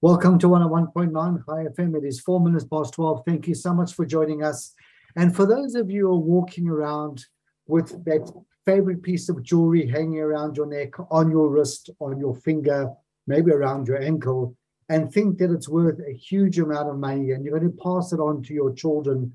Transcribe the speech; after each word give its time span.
Welcome 0.00 0.38
to 0.38 0.46
101.9 0.46 1.42
High 1.48 1.64
FM. 1.64 1.96
It 1.96 2.06
is 2.06 2.20
four 2.20 2.38
minutes 2.38 2.64
past 2.64 2.94
12. 2.94 3.24
Thank 3.26 3.48
you 3.48 3.54
so 3.56 3.74
much 3.74 3.94
for 3.94 4.06
joining 4.06 4.44
us. 4.44 4.72
And 5.16 5.34
for 5.34 5.44
those 5.44 5.74
of 5.74 5.90
you 5.90 6.06
who 6.06 6.12
are 6.12 6.20
walking 6.20 6.68
around 6.68 7.24
with 7.66 8.04
that 8.04 8.32
favorite 8.64 9.02
piece 9.02 9.28
of 9.28 9.42
jewelry 9.42 9.88
hanging 9.88 10.20
around 10.20 10.56
your 10.56 10.66
neck, 10.66 10.92
on 11.10 11.32
your 11.32 11.48
wrist, 11.48 11.90
on 11.98 12.20
your 12.20 12.36
finger, 12.36 12.92
maybe 13.26 13.50
around 13.50 13.88
your 13.88 14.00
ankle, 14.00 14.56
and 14.88 15.12
think 15.12 15.36
that 15.38 15.50
it's 15.50 15.68
worth 15.68 15.98
a 16.08 16.12
huge 16.12 16.60
amount 16.60 16.88
of 16.88 16.96
money 16.96 17.32
and 17.32 17.44
you're 17.44 17.58
going 17.58 17.68
to 17.68 17.82
pass 17.82 18.12
it 18.12 18.20
on 18.20 18.40
to 18.44 18.54
your 18.54 18.72
children, 18.72 19.32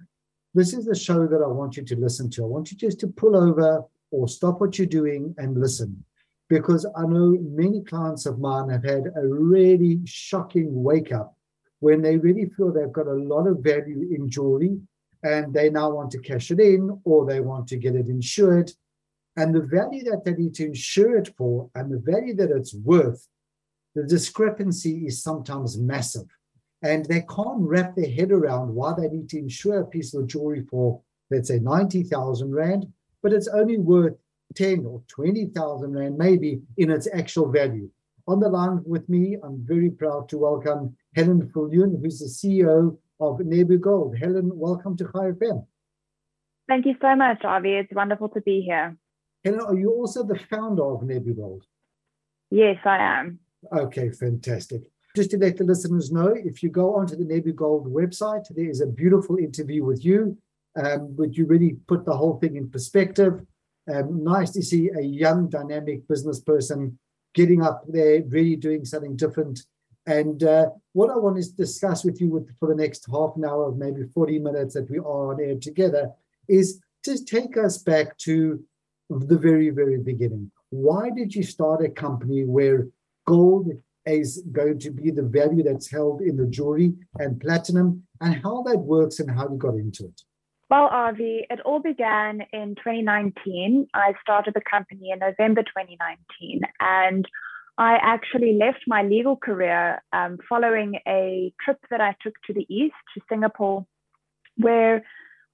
this 0.53 0.71
is 0.71 0.85
the 0.85 0.95
show 0.95 1.27
that 1.27 1.43
I 1.43 1.47
want 1.47 1.75
you 1.75 1.83
to 1.83 1.99
listen 1.99 2.29
to. 2.29 2.43
I 2.45 2.47
want 2.47 2.71
you 2.71 2.77
just 2.77 3.01
to 3.01 3.07
pull 3.07 3.35
over 3.35 3.83
or 4.11 4.29
stop 4.29 4.61
what 4.61 4.77
you're 4.77 4.87
doing 4.87 5.35
and 5.37 5.59
listen 5.59 6.05
because 6.53 6.85
I 6.95 7.01
know 7.01 7.35
many 7.41 7.81
clients 7.81 8.27
of 8.27 8.37
mine 8.37 8.69
have 8.69 8.83
had 8.83 9.07
a 9.15 9.27
really 9.27 10.01
shocking 10.05 10.83
wake 10.83 11.11
up 11.11 11.35
when 11.79 11.99
they 12.03 12.17
really 12.17 12.45
feel 12.55 12.71
they've 12.71 12.91
got 12.91 13.07
a 13.07 13.13
lot 13.13 13.47
of 13.47 13.63
value 13.63 14.07
in 14.15 14.29
jewelry 14.29 14.79
and 15.23 15.51
they 15.51 15.71
now 15.71 15.89
want 15.89 16.11
to 16.11 16.19
cash 16.19 16.51
it 16.51 16.59
in 16.59 17.01
or 17.05 17.25
they 17.25 17.39
want 17.39 17.67
to 17.69 17.77
get 17.77 17.95
it 17.95 18.07
insured. 18.07 18.71
And 19.35 19.55
the 19.55 19.61
value 19.61 20.03
that 20.03 20.25
they 20.25 20.33
need 20.33 20.53
to 20.55 20.67
insure 20.67 21.17
it 21.17 21.33
for 21.35 21.71
and 21.73 21.91
the 21.91 21.97
value 21.97 22.35
that 22.35 22.51
it's 22.51 22.75
worth, 22.75 23.27
the 23.95 24.03
discrepancy 24.03 25.07
is 25.07 25.23
sometimes 25.23 25.79
massive. 25.79 26.27
And 26.83 27.03
they 27.05 27.21
can't 27.21 27.61
wrap 27.61 27.95
their 27.95 28.11
head 28.11 28.31
around 28.31 28.75
why 28.75 28.93
they 28.95 29.07
need 29.07 29.29
to 29.29 29.39
insure 29.39 29.79
a 29.79 29.85
piece 29.87 30.13
of 30.13 30.27
jewelry 30.27 30.67
for, 30.69 31.01
let's 31.31 31.47
say, 31.47 31.57
90,000 31.57 32.53
Rand, 32.53 32.85
but 33.23 33.33
it's 33.33 33.47
only 33.47 33.79
worth 33.79 34.17
10 34.55 34.85
or 34.85 35.01
20,000 35.07 35.93
Rand, 35.93 36.17
maybe 36.17 36.61
in 36.77 36.91
its 36.91 37.07
actual 37.13 37.51
value. 37.51 37.89
On 38.27 38.39
the 38.39 38.49
line 38.49 38.81
with 38.85 39.07
me, 39.09 39.37
I'm 39.43 39.65
very 39.65 39.89
proud 39.89 40.29
to 40.29 40.37
welcome 40.37 40.95
Helen 41.15 41.51
Viljoen, 41.53 42.01
who's 42.01 42.19
the 42.19 42.25
CEO 42.25 42.97
of 43.19 43.39
Nebu 43.39 43.79
Gold. 43.79 44.17
Helen, 44.17 44.49
welcome 44.53 44.95
to 44.97 45.05
High 45.05 45.31
FM. 45.31 45.65
Thank 46.67 46.85
you 46.85 46.95
so 47.01 47.15
much, 47.15 47.43
Avi. 47.43 47.73
It's 47.73 47.93
wonderful 47.93 48.29
to 48.29 48.41
be 48.41 48.61
here. 48.61 48.97
Helen, 49.43 49.59
are 49.61 49.75
you 49.75 49.91
also 49.91 50.23
the 50.23 50.39
founder 50.49 50.85
of 50.85 51.03
Nebu 51.03 51.35
Gold? 51.35 51.65
Yes, 52.49 52.77
I 52.85 52.97
am. 52.97 53.39
Okay, 53.75 54.09
fantastic. 54.11 54.83
Just 55.15 55.31
to 55.31 55.37
let 55.37 55.57
the 55.57 55.63
listeners 55.63 56.11
know, 56.11 56.27
if 56.27 56.63
you 56.63 56.69
go 56.69 56.95
onto 56.95 57.15
the 57.15 57.25
Nebu 57.25 57.53
Gold 57.53 57.91
website, 57.91 58.45
there 58.55 58.69
is 58.69 58.81
a 58.81 58.87
beautiful 58.87 59.37
interview 59.37 59.83
with 59.83 60.03
you, 60.03 60.37
um, 60.81 61.13
but 61.17 61.35
you 61.35 61.45
really 61.45 61.77
put 61.87 62.05
the 62.05 62.15
whole 62.15 62.39
thing 62.39 62.55
in 62.55 62.69
perspective. 62.69 63.45
Um, 63.91 64.23
nice 64.23 64.51
to 64.51 64.61
see 64.61 64.89
a 64.97 65.01
young, 65.01 65.49
dynamic 65.49 66.07
business 66.07 66.39
person 66.39 66.97
getting 67.33 67.61
up 67.61 67.83
there, 67.87 68.23
really 68.27 68.55
doing 68.55 68.85
something 68.85 69.15
different. 69.15 69.61
And 70.05 70.43
uh, 70.43 70.69
what 70.93 71.09
I 71.09 71.17
want 71.17 71.41
to 71.41 71.51
discuss 71.53 72.03
with 72.03 72.19
you 72.21 72.29
with, 72.29 72.57
for 72.59 72.69
the 72.69 72.75
next 72.75 73.05
half 73.11 73.35
an 73.35 73.45
hour, 73.45 73.71
maybe 73.71 74.03
40 74.13 74.39
minutes 74.39 74.73
that 74.75 74.89
we 74.89 74.99
are 74.99 75.33
on 75.33 75.41
air 75.41 75.55
together, 75.55 76.11
is 76.47 76.81
to 77.03 77.23
take 77.23 77.57
us 77.57 77.77
back 77.77 78.17
to 78.19 78.63
the 79.09 79.37
very, 79.37 79.69
very 79.69 79.97
beginning. 79.97 80.51
Why 80.69 81.09
did 81.09 81.33
you 81.35 81.43
start 81.43 81.83
a 81.83 81.89
company 81.89 82.43
where 82.45 82.87
gold 83.25 83.71
is 84.05 84.43
going 84.51 84.79
to 84.79 84.91
be 84.91 85.11
the 85.11 85.23
value 85.23 85.63
that's 85.63 85.89
held 85.89 86.21
in 86.21 86.35
the 86.35 86.47
jewelry 86.47 86.93
and 87.19 87.39
platinum, 87.39 88.03
and 88.21 88.41
how 88.41 88.63
that 88.63 88.79
works 88.79 89.19
and 89.19 89.31
how 89.31 89.49
you 89.49 89.57
got 89.57 89.75
into 89.75 90.05
it? 90.05 90.21
Well, 90.69 90.85
Avi, 90.85 91.45
it 91.49 91.59
all 91.61 91.79
began 91.79 92.41
in 92.51 92.75
2019. 92.75 93.87
I 93.93 94.13
started 94.21 94.53
the 94.53 94.61
company 94.61 95.11
in 95.11 95.19
November 95.19 95.61
2019, 95.61 96.61
and 96.79 97.27
I 97.77 97.97
actually 98.01 98.53
left 98.53 98.83
my 98.87 99.03
legal 99.03 99.35
career 99.35 100.01
um, 100.13 100.37
following 100.47 100.99
a 101.07 101.53
trip 101.63 101.79
that 101.89 102.01
I 102.01 102.15
took 102.21 102.35
to 102.47 102.53
the 102.53 102.65
east, 102.73 102.95
to 103.13 103.21
Singapore, 103.29 103.85
where 104.57 105.03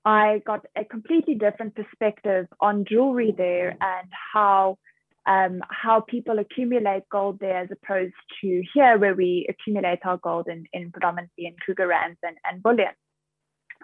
I 0.05 0.41
got 0.45 0.65
a 0.75 0.85
completely 0.85 1.35
different 1.35 1.75
perspective 1.75 2.47
on 2.61 2.85
jewelry 2.85 3.33
there 3.35 3.69
and 3.69 4.09
how 4.33 4.77
um, 5.25 5.61
how 5.69 5.99
people 5.99 6.39
accumulate 6.39 7.03
gold 7.11 7.39
there 7.39 7.57
as 7.57 7.69
opposed 7.71 8.15
to 8.41 8.63
here, 8.73 8.97
where 8.97 9.13
we 9.13 9.45
accumulate 9.47 9.99
our 10.03 10.17
gold 10.17 10.47
in, 10.47 10.65
in 10.73 10.91
predominantly 10.91 11.45
in 11.45 11.55
Krugerrands 11.55 12.17
and, 12.23 12.37
and 12.45 12.63
bullion 12.63 12.93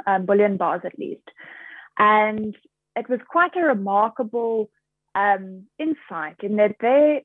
um, 0.08 0.26
bullion 0.26 0.58
bars 0.58 0.82
at 0.84 0.98
least. 1.00 1.30
And 1.98 2.56
it 2.96 3.10
was 3.10 3.20
quite 3.28 3.56
a 3.56 3.62
remarkable 3.62 4.70
um, 5.14 5.66
insight 5.80 6.38
in 6.44 6.58
that 6.58 6.76
their 6.80 7.22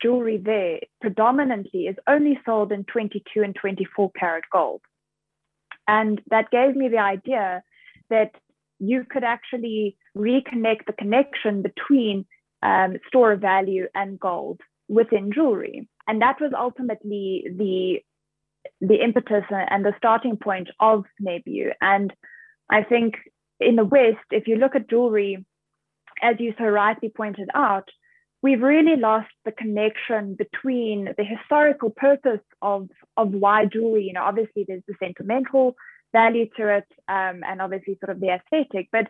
jewelry 0.00 0.38
there 0.38 0.80
predominantly 1.00 1.86
is 1.86 1.96
only 2.06 2.38
sold 2.44 2.72
in 2.72 2.84
22 2.84 3.42
and 3.42 3.54
24 3.54 4.10
karat 4.18 4.44
gold. 4.52 4.82
And 5.88 6.20
that 6.30 6.50
gave 6.50 6.76
me 6.76 6.88
the 6.88 6.98
idea 6.98 7.62
that 8.10 8.32
you 8.78 9.04
could 9.08 9.24
actually 9.24 9.96
reconnect 10.16 10.86
the 10.86 10.92
connection 10.92 11.62
between 11.62 12.26
um, 12.62 12.96
store 13.08 13.32
of 13.32 13.40
value 13.40 13.86
and 13.94 14.18
gold 14.18 14.60
within 14.88 15.32
jewelry. 15.32 15.88
And 16.06 16.20
that 16.22 16.40
was 16.40 16.52
ultimately 16.56 17.46
the 17.56 18.00
the 18.80 19.02
impetus 19.02 19.44
and 19.50 19.84
the 19.84 19.94
starting 19.96 20.36
point 20.36 20.68
of 20.80 21.04
Nebu. 21.20 21.70
And 21.80 22.12
I 22.70 22.82
think 22.82 23.14
in 23.60 23.76
the 23.76 23.84
West, 23.84 24.26
if 24.30 24.46
you 24.46 24.56
look 24.56 24.74
at 24.74 24.90
jewelry, 24.90 25.44
as 26.22 26.36
you 26.38 26.54
so 26.58 26.64
rightly 26.64 27.08
pointed 27.08 27.48
out, 27.54 27.88
we've 28.42 28.62
really 28.62 28.96
lost 28.96 29.30
the 29.44 29.52
connection 29.52 30.34
between 30.34 31.08
the 31.16 31.24
historical 31.24 31.90
purpose 31.90 32.44
of, 32.62 32.88
of 33.16 33.32
why 33.32 33.66
jewelry, 33.66 34.04
you 34.04 34.12
know, 34.12 34.22
obviously 34.22 34.64
there's 34.66 34.82
the 34.86 34.94
sentimental 35.02 35.74
value 36.12 36.46
to 36.56 36.76
it 36.76 36.86
um, 37.08 37.42
and 37.46 37.60
obviously 37.60 37.98
sort 38.00 38.14
of 38.14 38.20
the 38.20 38.28
aesthetic, 38.28 38.88
but 38.92 39.08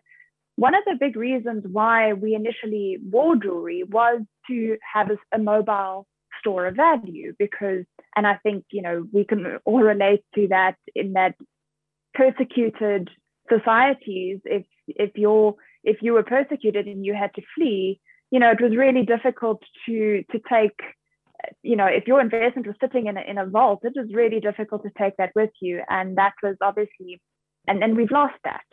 one 0.56 0.74
of 0.74 0.82
the 0.86 0.96
big 0.98 1.16
reasons 1.16 1.64
why 1.70 2.14
we 2.14 2.34
initially 2.34 2.98
wore 3.10 3.36
jewelry 3.36 3.84
was 3.84 4.22
to 4.48 4.78
have 4.94 5.10
a, 5.10 5.18
a 5.36 5.38
mobile 5.38 6.06
store 6.46 6.66
of 6.66 6.76
value 6.76 7.34
because 7.38 7.84
and 8.14 8.26
i 8.26 8.36
think 8.44 8.64
you 8.70 8.82
know 8.82 9.04
we 9.12 9.24
can 9.24 9.58
all 9.64 9.80
relate 9.80 10.24
to 10.34 10.46
that 10.48 10.76
in 10.94 11.12
that 11.14 11.34
persecuted 12.14 13.10
societies 13.48 14.38
if 14.44 14.64
if 14.86 15.10
you're 15.16 15.54
if 15.82 15.96
you 16.02 16.12
were 16.12 16.22
persecuted 16.22 16.86
and 16.86 17.04
you 17.04 17.14
had 17.14 17.34
to 17.34 17.42
flee 17.54 18.00
you 18.30 18.38
know 18.38 18.50
it 18.50 18.60
was 18.60 18.76
really 18.76 19.04
difficult 19.04 19.60
to 19.84 20.22
to 20.30 20.40
take 20.48 20.78
you 21.62 21.76
know 21.76 21.86
if 21.86 22.06
your 22.06 22.20
investment 22.20 22.66
was 22.66 22.76
sitting 22.80 23.06
in 23.06 23.16
a, 23.16 23.20
in 23.20 23.38
a 23.38 23.46
vault 23.46 23.80
it 23.82 23.92
was 23.96 24.08
really 24.12 24.40
difficult 24.40 24.82
to 24.82 24.90
take 24.98 25.16
that 25.16 25.32
with 25.34 25.50
you. 25.60 25.82
And 25.88 26.16
that 26.16 26.34
was 26.42 26.56
obviously 26.60 27.20
and 27.68 27.82
and 27.82 27.96
we've 27.96 28.10
lost 28.10 28.38
that 28.44 28.64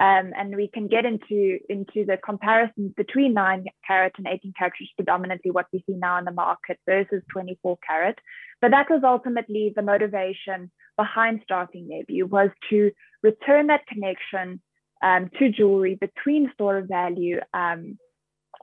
um, 0.00 0.32
and 0.36 0.56
we 0.56 0.68
can 0.68 0.88
get 0.88 1.04
into 1.04 1.58
into 1.68 2.04
the 2.06 2.18
comparisons 2.24 2.92
between 2.96 3.34
9 3.34 3.66
carat 3.86 4.12
and 4.16 4.26
18 4.26 4.52
carat, 4.58 4.72
which 4.80 4.88
is 4.88 4.94
predominantly 4.96 5.50
what 5.50 5.66
we 5.72 5.84
see 5.86 5.94
now 5.94 6.18
in 6.18 6.24
the 6.24 6.32
market 6.32 6.78
versus 6.86 7.22
24 7.32 7.78
carat. 7.86 8.18
But 8.60 8.70
that 8.70 8.88
was 8.88 9.02
ultimately 9.04 9.72
the 9.74 9.82
motivation 9.82 10.70
behind 10.96 11.40
starting 11.44 11.88
Nebu 11.88 12.26
was 12.26 12.50
to 12.70 12.90
return 13.22 13.66
that 13.68 13.86
connection 13.86 14.60
um, 15.02 15.30
to 15.38 15.50
jewelry 15.50 15.96
between 15.96 16.50
store 16.54 16.78
of 16.78 16.88
value 16.88 17.40
um, 17.52 17.98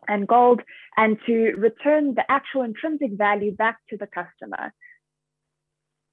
and 0.08 0.28
gold 0.28 0.62
and 0.98 1.18
to 1.28 1.54
return 1.58 2.16
the 2.16 2.24
actual 2.30 2.64
intrinsic 2.64 3.12
value 3.14 3.54
back 3.54 3.78
to 3.90 3.98
the 3.98 4.08
customer. 4.08 4.74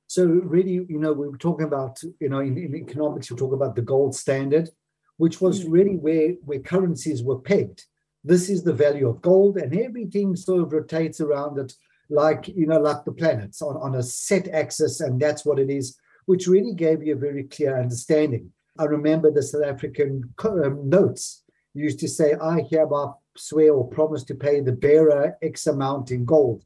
So 0.09 0.25
really, 0.25 0.73
you 0.89 0.99
know, 0.99 1.13
we 1.13 1.29
were 1.29 1.39
talking 1.39 1.67
about, 1.67 2.01
you 2.21 2.29
know, 2.29 2.41
in, 2.41 2.57
in 2.57 2.75
economics, 2.77 3.31
we 3.31 3.37
talk 3.37 3.53
about 3.53 3.75
the 3.75 3.83
gold 3.83 4.15
standard 4.15 4.69
which 5.17 5.41
was 5.41 5.65
mm. 5.65 5.73
really 5.73 5.97
where, 5.97 6.31
where 6.45 6.61
currencies 6.61 7.23
were 7.23 7.39
pegged. 7.39 7.85
This 8.25 8.49
is 8.49 8.65
the 8.65 8.73
value 8.73 9.09
of 9.09 9.23
gold, 9.23 9.57
and 9.57 9.77
everything 9.77 10.35
sort 10.37 10.63
of 10.63 10.73
rotates 10.73 11.21
around 11.21 11.59
it 11.59 11.73
like 12.09 12.49
you 12.49 12.67
know, 12.67 12.81
like 12.81 13.05
the 13.05 13.13
planets 13.13 13.63
on, 13.63 13.77
on 13.77 13.97
a 13.97 14.03
set 14.03 14.49
axis, 14.49 15.01
and 15.01 15.21
that's 15.21 15.45
what 15.45 15.59
it 15.59 15.71
is, 15.71 15.97
which 16.27 16.47
really 16.47 16.75
gave 16.75 17.03
you 17.03 17.15
a 17.15 17.19
very 17.19 17.45
clear 17.45 17.81
understanding. 17.81 18.53
I 18.79 18.85
remember 18.85 19.31
the 19.31 19.43
South 19.43 19.65
African 19.65 20.35
um, 20.45 20.89
notes 20.89 21.43
used 21.75 21.99
to 22.01 22.09
say, 22.09 22.35
I 22.35 22.63
hereby 22.71 23.07
swear 23.37 23.73
or 23.75 23.89
promise 23.89 24.25
to 24.25 24.35
pay 24.35 24.61
the 24.61 24.73
bearer 24.73 25.37
X 25.43 25.67
amount 25.67 26.11
in 26.11 26.25
gold, 26.25 26.65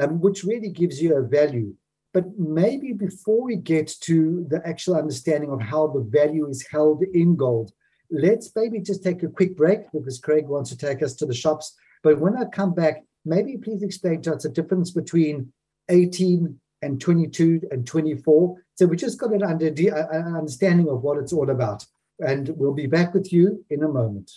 um, 0.00 0.20
which 0.20 0.44
really 0.44 0.70
gives 0.70 1.00
you 1.02 1.16
a 1.16 1.22
value. 1.22 1.74
But 2.14 2.38
maybe 2.38 2.92
before 2.92 3.44
we 3.44 3.56
get 3.56 3.92
to 4.02 4.46
the 4.48 4.66
actual 4.66 4.96
understanding 4.96 5.50
of 5.50 5.60
how 5.60 5.88
the 5.88 6.00
value 6.00 6.48
is 6.48 6.66
held 6.66 7.02
in 7.02 7.36
gold, 7.36 7.72
let's 8.10 8.50
maybe 8.54 8.80
just 8.80 9.02
take 9.02 9.22
a 9.22 9.28
quick 9.28 9.56
break 9.56 9.90
because 9.92 10.18
Craig 10.18 10.46
wants 10.46 10.70
to 10.70 10.76
take 10.76 11.02
us 11.02 11.14
to 11.14 11.26
the 11.26 11.34
shops. 11.34 11.74
But 12.02 12.18
when 12.18 12.36
I 12.36 12.44
come 12.46 12.74
back, 12.74 13.04
maybe 13.24 13.56
please 13.56 13.82
explain 13.82 14.22
to 14.22 14.34
us 14.34 14.44
the 14.44 14.48
difference 14.48 14.90
between 14.90 15.52
18 15.88 16.58
and 16.82 17.00
22 17.00 17.62
and 17.70 17.86
24. 17.86 18.56
So 18.76 18.86
we 18.86 18.96
just 18.96 19.18
got 19.18 19.32
an, 19.32 19.42
under, 19.42 19.66
an 19.66 20.36
understanding 20.36 20.88
of 20.88 21.02
what 21.02 21.18
it's 21.18 21.32
all 21.32 21.50
about. 21.50 21.84
And 22.20 22.48
we'll 22.56 22.74
be 22.74 22.86
back 22.86 23.14
with 23.14 23.32
you 23.32 23.64
in 23.70 23.82
a 23.82 23.88
moment. 23.88 24.32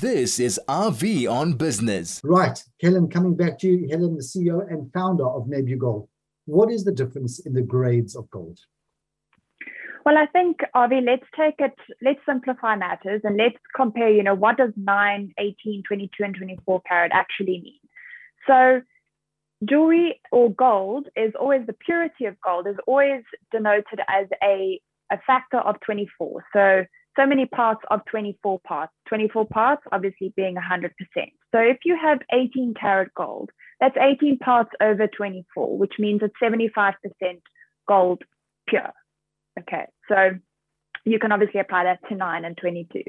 This 0.00 0.40
is 0.40 0.58
RV 0.66 1.30
on 1.30 1.54
Business. 1.54 2.20
Right. 2.24 2.62
Helen, 2.80 3.08
coming 3.08 3.34
back 3.34 3.58
to 3.58 3.68
you. 3.68 3.88
Helen, 3.90 4.16
the 4.16 4.22
CEO 4.22 4.66
and 4.70 4.90
founder 4.92 5.26
of 5.26 5.46
Nebu 5.46 5.76
Gold. 5.76 6.08
What 6.46 6.70
is 6.70 6.84
the 6.84 6.92
difference 6.92 7.40
in 7.40 7.52
the 7.52 7.62
grades 7.62 8.16
of 8.16 8.30
gold? 8.30 8.58
Well, 10.04 10.16
I 10.16 10.26
think, 10.26 10.60
Avi, 10.74 11.00
let's 11.02 11.26
take 11.36 11.56
it, 11.58 11.74
let's 12.02 12.20
simplify 12.24 12.74
matters 12.74 13.20
and 13.22 13.36
let's 13.36 13.58
compare, 13.76 14.08
you 14.08 14.22
know, 14.22 14.34
what 14.34 14.56
does 14.56 14.72
9, 14.76 15.34
18, 15.38 15.82
22, 15.86 16.24
and 16.24 16.34
24 16.34 16.80
carat 16.82 17.12
actually 17.12 17.60
mean? 17.60 17.80
So, 18.46 18.80
jewelry 19.68 20.20
or 20.32 20.50
gold 20.50 21.08
is 21.16 21.32
always 21.38 21.66
the 21.66 21.74
purity 21.74 22.24
of 22.24 22.40
gold 22.40 22.66
is 22.66 22.76
always 22.86 23.22
denoted 23.52 24.00
as 24.08 24.26
a, 24.42 24.80
a 25.12 25.18
factor 25.26 25.58
of 25.58 25.76
24. 25.80 26.44
So, 26.52 26.84
so 27.18 27.26
many 27.26 27.44
parts 27.44 27.82
of 27.90 28.00
24 28.06 28.60
parts, 28.60 28.92
24 29.08 29.46
parts 29.46 29.82
obviously 29.92 30.32
being 30.34 30.56
100%. 30.56 30.90
So, 31.52 31.58
if 31.58 31.78
you 31.84 31.98
have 32.00 32.20
18 32.32 32.74
carat 32.80 33.12
gold, 33.14 33.50
that's 33.80 33.96
18 34.00 34.38
parts 34.38 34.70
over 34.80 35.06
24, 35.06 35.76
which 35.76 35.94
means 35.98 36.20
it's 36.22 36.34
75% 36.42 36.94
gold 37.86 38.22
pure. 38.66 38.92
Okay, 39.58 39.86
so 40.08 40.30
you 41.04 41.18
can 41.18 41.32
obviously 41.32 41.60
apply 41.60 41.84
that 41.84 42.00
to 42.08 42.14
9 42.14 42.44
and 42.44 42.56
22. 42.56 43.02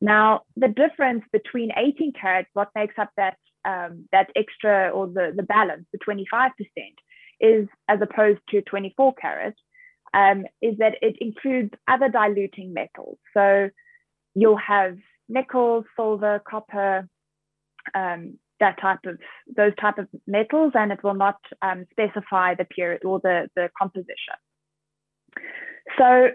Now, 0.00 0.42
the 0.56 0.68
difference 0.68 1.24
between 1.32 1.70
18 1.76 2.12
carats, 2.20 2.48
what 2.54 2.70
makes 2.74 2.94
up 2.98 3.10
that 3.16 3.36
um, 3.64 4.08
that 4.10 4.30
extra 4.34 4.90
or 4.90 5.06
the, 5.06 5.32
the 5.36 5.44
balance, 5.44 5.86
the 5.92 5.98
25%, 5.98 6.50
is 7.40 7.68
as 7.88 8.00
opposed 8.02 8.40
to 8.50 8.60
24 8.62 9.14
carats, 9.14 9.60
um, 10.14 10.44
is 10.60 10.78
that 10.78 10.96
it 11.00 11.16
includes 11.20 11.70
other 11.86 12.08
diluting 12.08 12.74
metals. 12.74 13.18
So 13.34 13.70
you'll 14.34 14.56
have 14.56 14.98
nickel, 15.28 15.84
silver, 15.96 16.42
copper, 16.48 17.08
um, 17.94 18.38
that 18.60 18.80
type 18.80 19.00
of 19.06 19.18
those 19.56 19.72
type 19.80 19.98
of 19.98 20.08
metals, 20.26 20.72
and 20.74 20.92
it 20.92 21.02
will 21.02 21.14
not 21.14 21.36
um, 21.62 21.84
specify 21.90 22.54
the 22.54 22.64
period 22.64 23.04
or 23.04 23.20
the, 23.20 23.48
the 23.56 23.70
composition. 23.76 24.38
So 25.98 26.28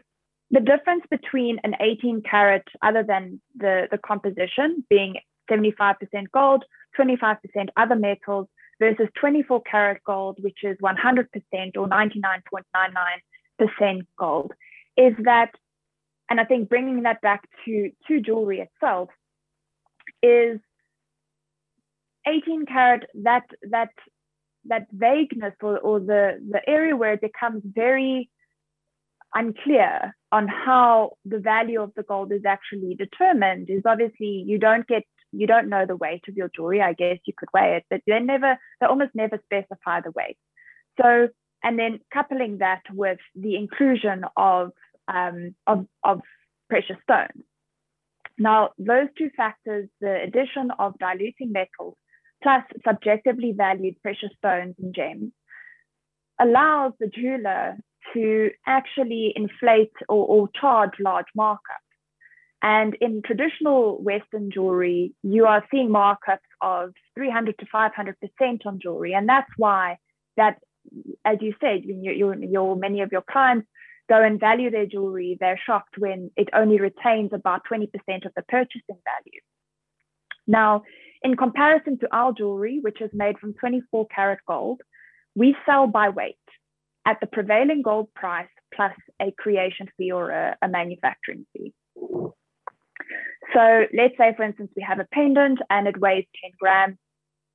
the 0.52 0.60
difference 0.60 1.04
between 1.10 1.60
an 1.64 1.76
18 1.80 2.22
carat, 2.30 2.68
other 2.82 3.04
than 3.04 3.40
the, 3.56 3.88
the 3.92 3.98
composition 3.98 4.84
being 4.90 5.16
75% 5.50 5.96
gold, 6.34 6.66
25% 6.98 7.38
other 7.76 7.96
metals, 7.96 8.48
versus 8.80 9.08
24 9.20 9.62
karat 9.64 10.04
gold, 10.06 10.38
which 10.42 10.60
is 10.64 10.78
100% 10.84 11.26
or 11.78 11.88
99.99% 11.88 14.02
gold, 14.18 14.52
is 14.96 15.14
that, 15.24 15.52
and 16.30 16.40
I 16.40 16.46
think 16.46 16.70
bringing 16.70 17.04
that 17.04 17.22
back 17.22 17.44
to, 17.66 17.92
to 18.08 18.22
jewelry 18.22 18.62
itself, 18.62 19.10
is 20.22 20.60
18 22.28 22.66
karat, 22.66 23.04
that, 23.24 23.46
that, 23.70 23.90
that 24.66 24.88
vagueness 24.92 25.54
or, 25.62 25.78
or 25.80 26.00
the, 26.00 26.40
the 26.52 26.62
area 26.68 26.96
where 26.96 27.14
it 27.14 27.22
becomes 27.22 27.64
very 27.66 28.30
unclear 29.34 30.16
on 30.32 30.48
how 30.48 31.12
the 31.26 31.40
value 31.40 31.82
of 31.82 31.92
the 31.96 32.04
gold 32.04 32.32
is 32.32 32.46
actually 32.46 32.96
determined 32.96 33.70
is 33.70 33.84
obviously 33.86 34.44
you 34.46 34.58
don't 34.58 34.88
get 34.88 35.04
you 35.32 35.46
don't 35.46 35.70
know 35.70 35.86
the 35.86 35.96
weight 35.96 36.24
of 36.30 36.36
your 36.36 36.50
jewelry 36.56 36.82
i 36.82 36.94
guess 36.94 37.18
you 37.26 37.34
could 37.38 37.50
weigh 37.54 37.76
it 37.76 37.86
but 37.90 38.02
they 38.08 38.20
never 38.20 38.58
they 38.80 38.88
almost 38.88 39.12
never 39.14 39.40
specify 39.46 40.02
the 40.02 40.12
weight. 40.12 40.38
So 41.02 41.30
and 41.64 41.78
then 41.78 42.00
coupling 42.14 42.60
that 42.60 42.82
with 42.92 43.20
the 43.36 43.56
inclusion 43.56 44.24
of 44.36 44.72
um, 45.08 45.56
of, 45.66 45.86
of 46.04 46.22
precious 46.70 46.98
stones. 47.04 47.44
Now 48.38 48.72
those 48.78 49.08
two 49.18 49.30
factors 49.36 49.90
the 50.02 50.22
addition 50.22 50.72
of 50.78 50.98
diluting 51.00 51.52
metals 51.52 51.98
plus 52.44 52.64
subjectively 52.86 53.54
valued 53.56 54.02
precious 54.02 54.30
stones 54.38 54.76
and 54.80 54.94
gems 54.94 55.32
allows 56.40 56.94
the 57.00 57.08
jeweler 57.08 57.78
to 58.14 58.52
actually 58.66 59.34
inflate 59.36 59.94
or, 60.08 60.26
or 60.26 60.50
charge 60.60 60.92
large 61.00 61.26
markups. 61.38 61.88
And 62.62 62.96
in 63.02 63.22
traditional 63.24 64.02
Western 64.02 64.50
jewelry, 64.52 65.14
you 65.22 65.46
are 65.46 65.64
seeing 65.70 65.90
markups 65.90 66.40
of 66.62 66.94
300 67.14 67.58
to 67.60 67.66
500% 67.66 68.66
on 68.66 68.80
jewelry. 68.82 69.14
And 69.14 69.30
that's 69.30 69.50
why 69.58 69.98
that, 70.38 70.58
as 71.24 71.38
you 71.42 71.54
said, 71.62 71.84
your, 71.84 72.14
your, 72.14 72.44
your, 72.44 72.76
many 72.76 73.02
of 73.02 73.12
your 73.12 73.24
clients 73.30 73.68
go 74.10 74.24
and 74.24 74.40
value 74.40 74.72
their 74.72 74.88
jewelry. 74.88 75.38
They're 75.40 75.60
shocked 75.64 75.98
when 75.98 76.32
it 76.36 76.50
only 76.54 76.80
retains 76.80 77.32
about 77.32 77.62
20% 77.72 77.86
of 78.26 78.32
the 78.36 78.42
purchasing 78.48 78.82
value. 79.04 79.42
Now, 80.48 80.84
in 81.22 81.36
comparison 81.36 82.00
to 82.00 82.08
our 82.16 82.32
jewelry, 82.32 82.80
which 82.82 83.02
is 83.02 83.12
made 83.14 83.38
from 83.38 83.54
24 83.54 84.08
karat 84.08 84.40
gold, 84.48 84.82
we 85.36 85.56
sell 85.66 85.88
by 85.88 86.10
weight 86.10 86.38
at 87.08 87.18
the 87.22 87.28
prevailing 87.28 87.82
gold 87.82 88.14
price 88.14 88.50
plus 88.76 88.92
a 89.22 89.32
creation 89.40 89.88
fee 89.98 90.12
or 90.12 90.30
a, 90.30 90.58
a 90.62 90.68
manufacturing 90.68 91.48
fee. 91.54 91.74
So 93.54 93.84
let's 93.98 94.18
say, 94.18 94.34
for 94.36 94.44
instance, 94.44 94.72
we 94.76 94.84
have 94.84 95.00
a 95.00 95.08
pendant 95.14 95.60
and 95.70 95.88
it 95.88 96.00
weighs 96.00 96.26
10 96.44 96.52
grams. 96.60 96.98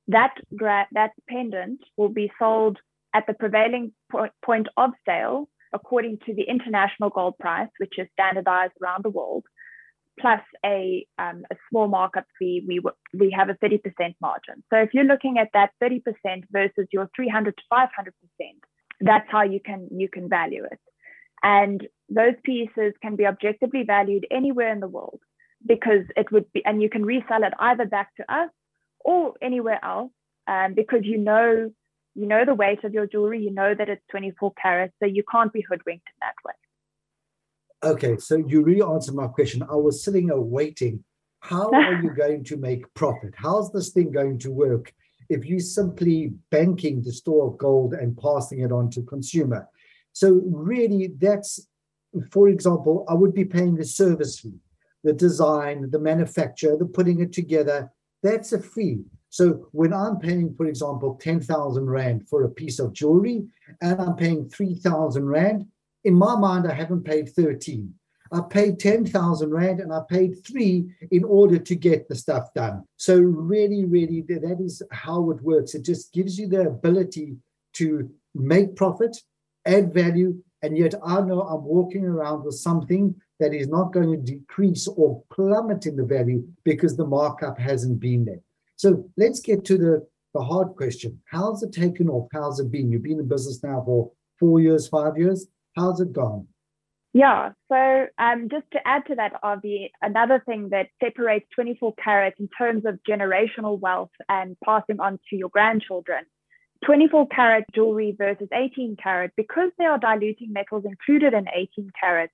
That, 0.07 0.33
gra- 0.55 0.87
that 0.93 1.11
pendant 1.29 1.81
will 1.97 2.09
be 2.09 2.31
sold 2.39 2.79
at 3.13 3.27
the 3.27 3.35
prevailing 3.35 3.93
po- 4.11 4.29
point 4.43 4.67
of 4.75 4.89
sale 5.05 5.47
according 5.71 6.17
to 6.25 6.33
the 6.33 6.43
international 6.43 7.09
gold 7.09 7.37
price, 7.39 7.69
which 7.77 7.93
is 7.99 8.07
standardized 8.13 8.73
around 8.81 9.03
the 9.03 9.09
world, 9.09 9.43
plus 10.19 10.41
a, 10.65 11.05
um, 11.19 11.43
a 11.51 11.55
small 11.69 11.87
markup 11.87 12.25
fee, 12.39 12.63
we, 12.67 12.77
w- 12.77 12.95
we 13.13 13.35
have 13.37 13.49
a 13.49 13.55
30% 13.55 13.79
margin. 14.21 14.63
So 14.71 14.77
if 14.77 14.89
you're 14.93 15.03
looking 15.03 15.37
at 15.37 15.49
that 15.53 15.71
30% 15.81 16.01
versus 16.51 16.87
your 16.91 17.09
300 17.15 17.55
to 17.55 17.63
500%, 17.71 17.87
that's 19.03 19.29
how 19.29 19.43
you 19.43 19.59
can 19.59 19.89
you 19.91 20.07
can 20.07 20.29
value 20.29 20.63
it. 20.63 20.79
And 21.43 21.85
those 22.09 22.35
pieces 22.43 22.93
can 23.01 23.15
be 23.15 23.25
objectively 23.25 23.83
valued 23.83 24.25
anywhere 24.31 24.71
in 24.71 24.79
the 24.79 24.87
world 24.87 25.19
because 25.65 26.05
it 26.15 26.31
would 26.31 26.51
be 26.53 26.63
and 26.65 26.81
you 26.81 26.89
can 26.89 27.05
resell 27.05 27.43
it 27.43 27.53
either 27.59 27.85
back 27.85 28.15
to 28.15 28.33
us 28.33 28.49
or 29.01 29.33
anywhere 29.41 29.83
else 29.83 30.11
um, 30.47 30.73
because 30.73 31.01
you 31.03 31.17
know 31.17 31.71
you 32.15 32.27
know 32.27 32.45
the 32.45 32.53
weight 32.53 32.83
of 32.83 32.93
your 32.93 33.07
jewelry 33.07 33.41
you 33.41 33.51
know 33.51 33.73
that 33.75 33.89
it's 33.89 34.01
24 34.11 34.53
carats 34.61 34.93
so 34.99 35.05
you 35.05 35.23
can't 35.29 35.51
be 35.51 35.61
hoodwinked 35.61 36.07
in 36.07 36.19
that 36.21 36.35
way. 36.45 37.91
Okay 37.91 38.17
so 38.17 38.37
you 38.37 38.63
really 38.63 38.81
answered 38.81 39.15
my 39.15 39.27
question. 39.27 39.63
I 39.63 39.75
was 39.75 40.03
sitting 40.03 40.27
there 40.27 40.39
waiting. 40.39 41.03
How 41.41 41.69
are 41.73 42.01
you 42.01 42.11
going 42.11 42.45
to 42.45 42.57
make 42.57 42.93
profit? 42.93 43.33
How's 43.35 43.69
this 43.73 43.89
thing 43.89 44.11
going 44.11 44.39
to 44.39 44.51
work 44.51 44.93
if 45.29 45.45
you 45.45 45.59
simply 45.59 46.33
banking 46.49 47.01
the 47.01 47.11
store 47.11 47.47
of 47.47 47.57
gold 47.57 47.93
and 47.93 48.17
passing 48.17 48.59
it 48.61 48.71
on 48.71 48.89
to 48.91 49.01
consumer. 49.03 49.67
So 50.11 50.41
really 50.45 51.13
that's, 51.17 51.67
for 52.31 52.49
example, 52.49 53.05
I 53.09 53.13
would 53.13 53.33
be 53.33 53.45
paying 53.45 53.75
the 53.75 53.85
service 53.85 54.39
fee, 54.39 54.59
the 55.03 55.13
design, 55.13 55.89
the 55.89 55.99
manufacture, 55.99 56.77
the 56.77 56.85
putting 56.85 57.21
it 57.21 57.33
together. 57.33 57.91
That's 58.21 58.53
a 58.53 58.59
fee. 58.59 59.03
So 59.29 59.67
when 59.71 59.93
I'm 59.93 60.17
paying, 60.19 60.53
for 60.55 60.67
example, 60.67 61.19
10,000 61.19 61.89
Rand 61.89 62.29
for 62.29 62.43
a 62.43 62.49
piece 62.49 62.79
of 62.79 62.93
jewelry 62.93 63.47
and 63.81 63.99
I'm 63.99 64.15
paying 64.15 64.47
3,000 64.47 65.25
Rand, 65.25 65.65
in 66.03 66.13
my 66.13 66.35
mind, 66.35 66.67
I 66.67 66.73
haven't 66.73 67.03
paid 67.03 67.29
13. 67.29 67.93
I 68.31 68.41
paid 68.49 68.79
10,000 68.79 69.51
Rand 69.51 69.79
and 69.79 69.93
I 69.93 70.01
paid 70.09 70.43
three 70.45 70.89
in 71.11 71.23
order 71.23 71.57
to 71.59 71.75
get 71.75 72.07
the 72.07 72.15
stuff 72.15 72.53
done. 72.53 72.83
So, 72.97 73.19
really, 73.19 73.85
really, 73.85 74.21
that 74.21 74.57
is 74.59 74.81
how 74.91 75.29
it 75.31 75.41
works. 75.41 75.75
It 75.75 75.83
just 75.83 76.13
gives 76.13 76.39
you 76.39 76.47
the 76.47 76.67
ability 76.67 77.35
to 77.73 78.09
make 78.33 78.75
profit, 78.75 79.17
add 79.65 79.93
value, 79.93 80.41
and 80.61 80.77
yet 80.77 80.95
I 81.05 81.21
know 81.21 81.41
I'm 81.41 81.63
walking 81.63 82.05
around 82.05 82.43
with 82.43 82.55
something 82.55 83.13
that 83.39 83.53
is 83.53 83.67
not 83.67 83.93
going 83.93 84.11
to 84.11 84.17
decrease 84.17 84.87
or 84.87 85.21
plummet 85.31 85.85
in 85.85 85.95
the 85.95 86.05
value 86.05 86.47
because 86.63 86.95
the 86.95 87.05
markup 87.05 87.59
hasn't 87.59 87.99
been 87.99 88.25
there. 88.25 88.41
So, 88.77 89.09
let's 89.17 89.41
get 89.41 89.63
to 89.65 89.77
the, 89.77 90.07
the 90.33 90.41
hard 90.41 90.75
question 90.75 91.19
How's 91.25 91.61
it 91.61 91.71
taken 91.71 92.09
off? 92.09 92.29
How's 92.33 92.59
it 92.59 92.71
been? 92.71 92.91
You've 92.91 93.03
been 93.03 93.19
in 93.19 93.27
business 93.27 93.61
now 93.63 93.83
for 93.85 94.11
four 94.39 94.59
years, 94.59 94.87
five 94.87 95.17
years. 95.17 95.47
How's 95.75 95.99
it 95.99 96.13
gone? 96.13 96.47
Yeah, 97.13 97.51
so 97.71 98.07
um, 98.17 98.49
just 98.49 98.65
to 98.73 98.79
add 98.87 99.05
to 99.07 99.15
that, 99.15 99.33
Avi, 99.43 99.91
another 100.01 100.41
thing 100.45 100.69
that 100.69 100.87
separates 101.03 101.45
24 101.55 101.93
karat 102.03 102.33
in 102.39 102.49
terms 102.57 102.85
of 102.85 102.99
generational 103.07 103.79
wealth 103.79 104.11
and 104.29 104.57
passing 104.65 104.99
on 104.99 105.19
to 105.29 105.35
your 105.35 105.49
grandchildren 105.49 106.25
24 106.85 107.27
karat 107.27 107.63
jewelry 107.73 108.15
versus 108.17 108.47
18 108.53 108.97
karat, 109.01 109.31
because 109.37 109.71
there 109.77 109.91
are 109.91 109.99
diluting 109.99 110.51
metals 110.51 110.83
included 110.85 111.33
in 111.33 111.45
18 111.53 111.91
karat, 111.99 112.31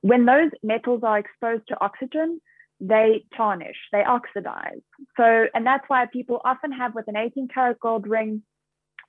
when 0.00 0.24
those 0.26 0.50
metals 0.62 1.00
are 1.02 1.18
exposed 1.18 1.62
to 1.68 1.80
oxygen, 1.80 2.40
they 2.80 3.24
tarnish, 3.36 3.76
they 3.92 4.04
oxidize. 4.04 4.80
So, 5.16 5.46
and 5.54 5.66
that's 5.66 5.84
why 5.88 6.06
people 6.06 6.40
often 6.44 6.72
have 6.72 6.94
with 6.94 7.08
an 7.08 7.16
18 7.16 7.48
karat 7.52 7.80
gold 7.80 8.06
ring, 8.06 8.42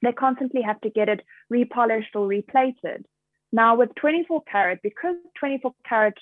they 0.01 0.11
constantly 0.11 0.61
have 0.61 0.79
to 0.81 0.89
get 0.89 1.09
it 1.09 1.21
repolished 1.49 2.15
or 2.15 2.27
replated. 2.27 3.03
Now, 3.55 3.77
with 3.77 3.95
24 3.95 4.43
karat, 4.51 4.79
because 4.83 5.15
24 5.39 5.73
karat 5.87 6.15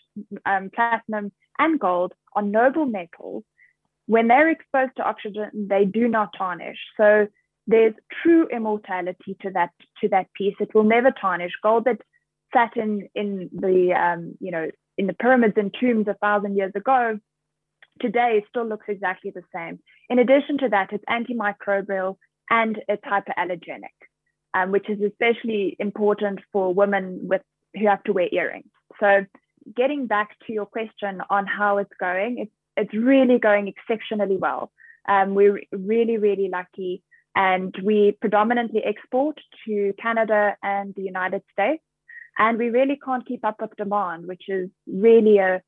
um, 0.45 0.69
platinum 0.69 1.31
and 1.57 1.79
gold 1.79 2.13
are 2.35 2.43
noble 2.43 2.85
metals, 2.85 3.43
when 4.05 4.27
they're 4.27 4.51
exposed 4.51 4.91
to 4.97 5.03
oxygen, 5.03 5.49
they 5.55 5.83
do 5.83 6.07
not 6.07 6.29
tarnish. 6.37 6.77
So 6.95 7.27
there's 7.65 7.95
true 8.21 8.47
immortality 8.49 9.35
to 9.41 9.49
that 9.55 9.71
to 10.01 10.09
that 10.09 10.31
piece. 10.33 10.53
It 10.59 10.75
will 10.75 10.83
never 10.83 11.09
tarnish. 11.09 11.53
Gold 11.63 11.85
that 11.85 12.01
sat 12.53 12.77
in 12.77 13.09
in 13.15 13.49
the 13.51 13.93
um, 13.93 14.35
you 14.39 14.51
know 14.51 14.69
in 14.99 15.07
the 15.07 15.13
pyramids 15.13 15.55
and 15.57 15.73
tombs 15.79 16.07
a 16.07 16.13
thousand 16.13 16.55
years 16.55 16.73
ago, 16.75 17.17
today 17.99 18.45
still 18.47 18.67
looks 18.67 18.85
exactly 18.87 19.31
the 19.31 19.41
same. 19.55 19.79
In 20.07 20.19
addition 20.19 20.59
to 20.59 20.69
that, 20.69 20.93
it's 20.93 21.05
antimicrobial 21.05 22.17
and 22.51 22.79
it's 22.87 23.03
hyperallergenic, 23.03 23.97
um, 24.53 24.71
which 24.71 24.89
is 24.89 24.99
especially 25.01 25.75
important 25.79 26.39
for 26.51 26.73
women 26.73 27.19
with 27.23 27.41
who 27.75 27.87
have 27.87 28.03
to 28.03 28.13
wear 28.13 28.29
earrings. 28.31 28.69
So 28.99 29.25
getting 29.75 30.07
back 30.07 30.37
to 30.45 30.53
your 30.53 30.65
question 30.65 31.21
on 31.29 31.47
how 31.47 31.77
it's 31.77 31.93
going, 31.99 32.37
it's 32.39 32.51
it's 32.75 32.93
really 32.93 33.39
going 33.39 33.67
exceptionally 33.67 34.37
well. 34.37 34.71
Um, 35.07 35.35
we're 35.35 35.61
really, 35.71 36.17
really 36.17 36.49
lucky. 36.49 37.03
And 37.35 37.75
we 37.83 38.17
predominantly 38.19 38.83
export 38.83 39.39
to 39.65 39.93
Canada 40.01 40.55
and 40.63 40.93
the 40.95 41.03
United 41.03 41.41
States. 41.51 41.83
And 42.37 42.57
we 42.57 42.69
really 42.69 42.99
can't 43.03 43.25
keep 43.25 43.45
up 43.45 43.61
with 43.61 43.75
demand, 43.75 44.27
which 44.27 44.43
is 44.47 44.69
really 44.87 45.37
a, 45.37 45.61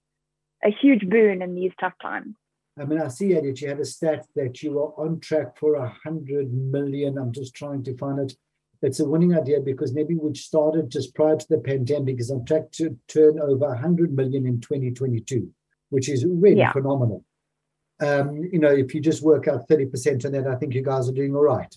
a 0.63 0.70
huge 0.82 1.08
boon 1.08 1.42
in 1.42 1.54
these 1.54 1.72
tough 1.80 1.94
times. 2.01 2.36
I 2.77 2.86
mean, 2.86 3.00
I 3.00 3.08
see 3.08 3.34
that 3.34 3.62
you 3.62 3.68
had 3.70 3.80
a 3.80 3.86
stat 3.86 4.25
that 4.36 4.62
you 4.62 4.74
were 4.74 4.92
on 5.00 5.20
track 5.20 5.58
for 5.58 5.75
a 5.75 5.96
hundred 6.04 6.54
million. 6.54 7.18
I'm 7.18 7.32
just 7.32 7.56
trying 7.56 7.84
to 7.84 7.96
find 7.98 8.20
it. 8.20 8.34
It's 8.82 9.00
a 9.00 9.05
winning 9.05 9.36
idea 9.36 9.60
because 9.60 9.94
maybe 9.94 10.15
we 10.15 10.36
started 10.36 10.89
just 10.89 11.15
prior 11.15 11.38
to 11.38 11.46
the 11.50 11.60
pandemic 11.60 12.20
is 12.20 12.32
on 12.32 12.46
track 12.46 12.72
to 12.74 12.98
turn 13.08 13.39
over 13.39 13.67
100 13.67 14.15
million 14.15 14.46
in 14.46 14.62
2022 14.62 15.51
which 15.89 16.10
is 16.10 16.25
really 16.25 16.58
yeah. 16.58 16.72
phenomenal. 16.72 17.24
Um, 18.01 18.44
you 18.51 18.60
know, 18.60 18.72
if 18.72 18.94
you 18.94 19.01
just 19.01 19.24
work 19.24 19.48
out 19.48 19.70
30% 19.70 20.25
on 20.25 20.32
that, 20.34 20.48
I 20.48 20.55
think 20.55 20.74
you 20.74 20.84
guys 20.84 21.08
are 21.08 21.13
doing 21.13 21.36
all 21.36 21.44
right. 21.44 21.74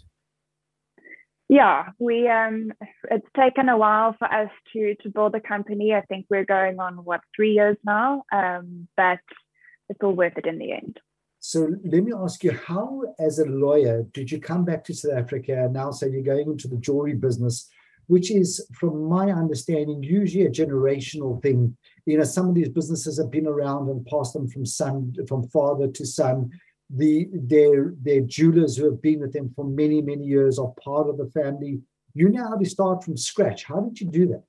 Yeah, 1.51 1.91
we 1.99 2.29
um 2.29 2.73
it's 3.11 3.27
taken 3.35 3.71
a 3.71 3.79
while 3.79 4.15
for 4.19 4.31
us 4.31 4.51
to 4.75 4.95
to 4.97 5.09
build 5.09 5.35
a 5.35 5.41
company. 5.41 5.95
I 5.95 6.03
think 6.03 6.27
we're 6.29 6.45
going 6.45 6.79
on 6.79 6.97
what 6.97 7.23
three 7.35 7.53
years 7.53 7.79
now. 7.85 8.25
Um, 8.31 8.87
but 8.99 9.21
it's 9.89 10.01
all 10.03 10.13
worth 10.13 10.37
it 10.37 10.45
in 10.45 10.59
the 10.59 10.73
end. 10.73 11.01
So 11.49 11.67
let 11.83 12.05
me 12.05 12.13
ask 12.15 12.45
you, 12.45 12.53
how 12.53 13.05
as 13.19 13.39
a 13.39 13.47
lawyer 13.47 14.03
did 14.13 14.31
you 14.31 14.39
come 14.39 14.67
back 14.67 14.85
to 14.85 14.93
South 14.93 15.15
Africa 15.15 15.65
and 15.65 15.73
now 15.73 15.91
say 15.91 16.11
you're 16.11 16.21
going 16.21 16.51
into 16.51 16.69
the 16.69 16.77
jewelry 16.77 17.15
business, 17.15 17.71
which 18.07 18.31
is, 18.31 18.69
from 18.79 19.05
my 19.05 19.31
understanding, 19.33 20.03
usually 20.03 20.45
a 20.45 20.51
generational 20.51 21.41
thing. 21.41 21.75
You 22.05 22.19
know 22.19 22.25
some 22.25 22.51
of 22.51 22.55
these 22.55 22.69
businesses 22.69 23.17
have 23.17 23.31
been 23.31 23.47
around 23.47 23.89
and 23.89 24.05
passed 24.05 24.35
them 24.35 24.47
from 24.47 24.67
son 24.67 25.15
from 25.27 25.49
father 25.49 25.89
to 25.89 26.05
son. 26.05 26.51
The 26.91 27.29
their 27.33 27.95
their 28.03 28.21
jewelers 28.21 28.77
who 28.77 28.85
have 28.91 29.01
been 29.01 29.21
with 29.21 29.33
them 29.33 29.51
for 29.57 29.65
many 29.65 30.03
many 30.03 30.25
years 30.25 30.59
are 30.59 30.75
part 30.85 31.09
of 31.09 31.17
the 31.17 31.31
family. 31.31 31.81
You 32.13 32.29
know 32.29 32.47
how 32.47 32.59
to 32.59 32.69
start 32.69 33.05
from 33.05 33.17
scratch. 33.17 33.65
How 33.65 33.81
did 33.81 33.99
you 34.03 34.11
do 34.11 34.27
that? 34.33 34.45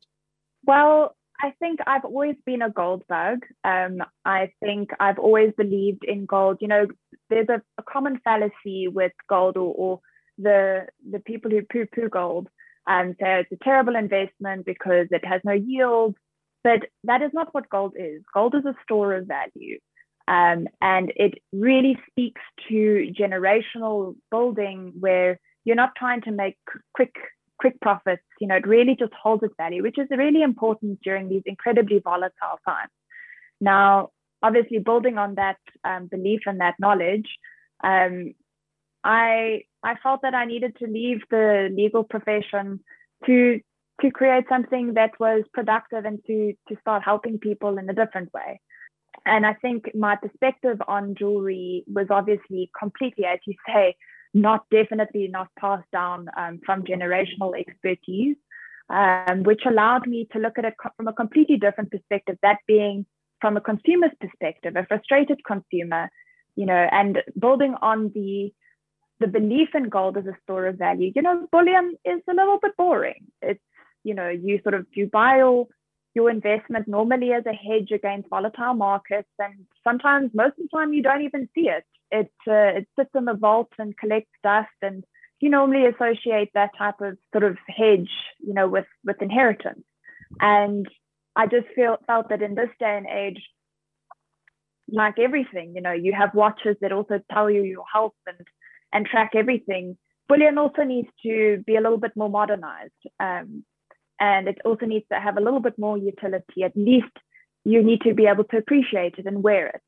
Well 0.66 1.16
I 1.42 1.52
think 1.60 1.80
I've 1.88 2.06
always 2.06 2.36
been 2.46 2.62
a 2.62 2.70
gold 2.70 3.04
bug. 3.08 3.46
Um, 3.64 4.04
I 4.26 4.52
think 4.60 4.90
I've 5.00 5.20
always 5.20 5.54
believed 5.56 6.04
in 6.04 6.26
gold. 6.26 6.58
You 6.60 6.68
know, 6.68 6.88
there's 7.30 7.48
a, 7.50 7.62
a 7.78 7.84
common 7.84 8.20
fallacy 8.24 8.88
with 8.88 9.14
gold, 9.30 9.56
or, 9.56 9.74
or 9.74 10.00
the 10.38 10.88
the 11.10 11.20
people 11.20 11.50
who 11.52 11.62
poo-poo 11.62 12.10
gold 12.10 12.50
and 12.88 13.16
say 13.20 13.42
it's 13.42 13.52
a 13.52 13.64
terrible 13.64 13.96
investment 13.96 14.66
because 14.66 15.08
it 15.12 15.24
has 15.26 15.42
no 15.46 15.54
yield. 15.54 16.16
But 16.64 16.82
that 17.06 17.22
is 17.22 17.32
not 17.34 17.54
what 17.54 17.70
gold 17.70 17.94
is. 17.98 18.22
Gold 18.34 18.56
is 18.56 18.66
a 18.66 18.76
store 18.84 19.16
of 19.16 19.28
value. 19.28 19.80
Um, 20.28 20.68
and 20.82 21.12
it 21.16 21.36
really 21.54 21.98
speaks 22.10 22.42
to 22.68 23.12
generational 23.18 24.16
building 24.30 24.94
where 25.00 25.40
you're 25.64 25.76
not 25.76 25.96
trying 25.96 26.22
to 26.22 26.32
make 26.32 26.58
quick 26.94 27.16
quick 27.60 27.80
profits 27.82 28.24
you 28.40 28.48
know 28.48 28.56
it 28.56 28.68
really 28.68 28.96
just 28.96 29.14
holds 29.14 29.44
its 29.44 29.54
value 29.58 29.84
which 29.84 29.98
is 29.98 30.08
really 30.12 30.42
important 30.42 31.00
during 31.02 31.30
these 31.30 31.44
incredibly 31.46 32.00
volatile 32.00 32.60
times. 32.66 32.92
Now 33.62 34.10
obviously 34.42 34.80
building 34.80 35.18
on 35.18 35.36
that 35.36 35.58
um, 35.84 36.08
belief 36.08 36.42
and 36.46 36.62
that 36.62 36.76
knowledge 36.80 37.28
um, 37.84 38.34
i 39.04 39.62
i 39.84 39.96
felt 40.04 40.22
that 40.22 40.36
i 40.36 40.46
needed 40.46 40.76
to 40.78 40.86
leave 40.88 41.22
the 41.30 41.70
legal 41.72 42.04
profession 42.04 42.80
to 43.26 43.60
to 44.02 44.12
create 44.12 44.46
something 44.48 44.94
that 44.94 45.12
was 45.20 45.44
productive 45.54 46.06
and 46.06 46.20
to 46.26 46.54
to 46.68 46.76
start 46.82 47.04
helping 47.04 47.38
people 47.38 47.78
in 47.78 47.90
a 47.90 47.94
different 47.94 48.34
way. 48.34 48.62
And 49.26 49.46
i 49.46 49.54
think 49.54 49.94
my 49.96 50.16
perspective 50.16 50.82
on 50.88 51.16
jewelry 51.16 51.84
was 51.88 52.08
obviously 52.10 52.72
completely 52.78 53.26
as 53.26 53.40
you 53.46 53.56
say 53.68 53.96
not 54.34 54.66
definitely 54.70 55.28
not 55.28 55.48
passed 55.60 55.90
down 55.92 56.28
um, 56.38 56.60
from 56.66 56.84
generational 56.84 57.54
expertise 57.60 58.38
um, 58.90 59.44
which 59.44 59.62
allowed 59.66 60.08
me 60.08 60.28
to 60.32 60.40
look 60.40 60.58
at 60.58 60.66
it 60.66 60.74
from 60.98 61.08
a 61.08 61.14
completely 61.14 61.58
different 61.58 61.92
perspective 61.92 62.38
that 62.42 62.58
being 62.68 63.06
from 63.42 63.58
a 63.58 63.62
consumer's 63.62 64.12
perspective 64.20 64.76
a 64.76 64.86
frustrated 64.86 65.40
consumer 65.46 66.10
you 66.56 66.66
know 66.66 66.88
and 66.92 67.22
building 67.38 67.76
on 67.82 68.12
the 68.14 68.52
the 69.20 69.28
belief 69.28 69.70
in 69.74 69.90
gold 69.90 70.18
as 70.18 70.26
a 70.26 70.38
store 70.44 70.68
of 70.68 70.78
value. 70.78 71.12
You 71.16 71.22
know 71.22 71.48
bullion 71.52 71.96
is 72.06 72.22
a 72.30 72.34
little 72.34 72.60
bit 72.60 72.76
boring. 72.78 73.28
It's 73.42 73.64
you 74.04 74.14
know 74.14 74.30
you 74.30 74.60
sort 74.64 74.76
of 74.76 74.86
you 74.94 75.08
buy 75.08 75.38
your 75.38 75.68
your 76.16 76.30
investment 76.30 76.88
normally 76.88 77.34
as 77.34 77.46
a 77.46 77.54
hedge 77.54 77.92
against 77.92 78.30
volatile 78.30 78.74
markets 78.74 79.30
and 79.38 79.54
sometimes 79.84 80.32
most 80.34 80.58
of 80.58 80.64
the 80.64 80.70
time 80.76 80.92
you 80.94 81.04
don't 81.04 81.22
even 81.22 81.48
see 81.54 81.68
it 81.70 81.86
it 82.12 82.32
uh, 82.48 82.80
it 82.80 82.88
sits 82.98 83.12
in 83.16 83.26
the 83.26 83.34
vault 83.34 83.72
and 83.78 83.98
collects 83.98 84.32
dust 84.44 84.70
and 84.82 85.04
you 85.40 85.50
normally 85.50 85.86
associate 85.86 86.52
that 86.54 86.72
type 86.78 87.00
of 87.02 87.18
sort 87.32 87.44
of 87.44 87.58
hedge 87.68 88.10
you 88.40 88.54
know 88.54 88.68
with 88.68 88.88
with 89.06 89.22
inheritance. 89.22 89.84
And 90.40 90.88
i 91.36 91.46
just 91.46 91.68
feel 91.76 91.98
felt 92.08 92.30
that 92.30 92.42
in 92.42 92.56
this 92.56 92.70
day 92.80 92.98
and 92.98 93.08
age 93.08 93.42
like 94.92 95.20
everything 95.20 95.74
you 95.76 95.82
know 95.82 95.92
you 95.92 96.12
have 96.14 96.34
watches 96.34 96.76
that 96.82 96.92
also 96.92 97.20
tell 97.32 97.50
you 97.50 97.62
your 97.64 97.86
health 97.94 98.16
and 98.28 98.48
and 98.92 99.06
track 99.06 99.32
everything. 99.36 99.98
Bullion 100.28 100.58
also 100.58 100.84
needs 100.84 101.10
to 101.24 101.64
be 101.66 101.76
a 101.76 101.82
little 101.82 101.98
bit 101.98 102.16
more 102.16 102.30
modernized 102.30 103.04
um, 103.20 103.64
and 104.20 104.48
it 104.48 104.60
also 104.66 104.86
needs 104.86 105.06
to 105.12 105.20
have 105.20 105.38
a 105.38 105.42
little 105.42 105.60
bit 105.60 105.78
more 105.78 105.98
utility. 105.98 106.64
At 106.64 106.76
least 106.76 107.16
you 107.64 107.82
need 107.84 108.02
to 108.02 108.14
be 108.14 108.26
able 108.26 108.44
to 108.46 108.58
appreciate 108.58 109.16
it 109.18 109.26
and 109.26 109.44
wear 109.44 109.68
it 109.68 109.82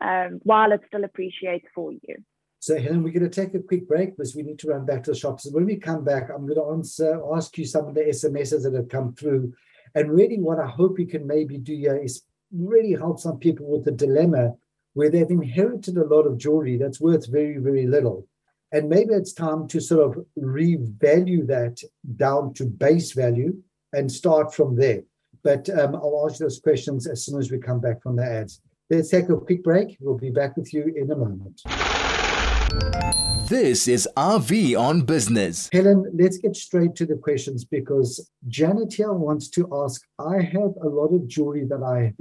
um, 0.00 0.40
while 0.42 0.72
it 0.72 0.80
still 0.86 1.04
appreciates 1.04 1.66
for 1.74 1.92
you. 1.92 2.16
So, 2.62 2.78
Helen, 2.78 3.02
we're 3.02 3.12
going 3.12 3.28
to 3.28 3.28
take 3.28 3.54
a 3.54 3.62
quick 3.62 3.88
break 3.88 4.16
because 4.16 4.36
we 4.36 4.42
need 4.42 4.58
to 4.58 4.68
run 4.68 4.84
back 4.84 5.02
to 5.04 5.12
the 5.12 5.16
shops. 5.16 5.48
When 5.50 5.64
we 5.64 5.76
come 5.76 6.04
back, 6.04 6.28
I'm 6.28 6.46
going 6.46 6.60
to 6.60 6.72
answer, 6.72 7.18
ask 7.34 7.56
you 7.56 7.64
some 7.64 7.88
of 7.88 7.94
the 7.94 8.02
SMSs 8.02 8.64
that 8.64 8.74
have 8.74 8.90
come 8.90 9.14
through. 9.14 9.54
And 9.94 10.12
really, 10.12 10.38
what 10.38 10.58
I 10.58 10.66
hope 10.66 10.98
we 10.98 11.06
can 11.06 11.26
maybe 11.26 11.56
do 11.56 11.74
here 11.74 11.96
is 11.96 12.22
really 12.52 12.92
help 12.92 13.18
some 13.18 13.38
people 13.38 13.66
with 13.66 13.84
the 13.84 13.92
dilemma 13.92 14.54
where 14.92 15.10
they've 15.10 15.30
inherited 15.30 15.96
a 15.96 16.04
lot 16.04 16.26
of 16.26 16.36
jewelry 16.36 16.76
that's 16.76 17.00
worth 17.00 17.30
very, 17.30 17.56
very 17.56 17.86
little. 17.86 18.26
And 18.72 18.88
maybe 18.88 19.14
it's 19.14 19.32
time 19.32 19.66
to 19.68 19.80
sort 19.80 20.16
of 20.16 20.24
revalue 20.38 21.46
that 21.46 21.82
down 22.16 22.54
to 22.54 22.66
base 22.66 23.12
value 23.12 23.56
and 23.92 24.10
start 24.10 24.54
from 24.54 24.76
there. 24.76 25.02
But 25.42 25.68
um, 25.70 25.94
I'll 25.94 26.26
ask 26.28 26.38
those 26.38 26.60
questions 26.60 27.06
as 27.06 27.24
soon 27.24 27.38
as 27.38 27.50
we 27.50 27.58
come 27.58 27.80
back 27.80 28.02
from 28.02 28.16
the 28.16 28.24
ads. 28.24 28.60
Let's 28.92 29.08
take 29.08 29.28
a 29.28 29.36
quick 29.36 29.62
break. 29.62 29.96
We'll 30.00 30.18
be 30.18 30.30
back 30.30 30.56
with 30.56 30.74
you 30.74 30.92
in 30.96 31.12
a 31.12 31.14
moment. 31.14 31.62
This 33.48 33.86
is 33.86 34.08
RV 34.16 34.76
on 34.76 35.02
Business. 35.02 35.70
Helen, 35.72 36.10
let's 36.12 36.38
get 36.38 36.56
straight 36.56 36.96
to 36.96 37.06
the 37.06 37.14
questions 37.14 37.64
because 37.64 38.28
Janet 38.48 38.92
here 38.92 39.12
wants 39.12 39.48
to 39.50 39.68
ask 39.72 40.02
I 40.18 40.40
have 40.42 40.74
a 40.82 40.88
lot 40.88 41.14
of 41.14 41.28
jewelry 41.28 41.66
that 41.66 41.84
I, 41.84 42.12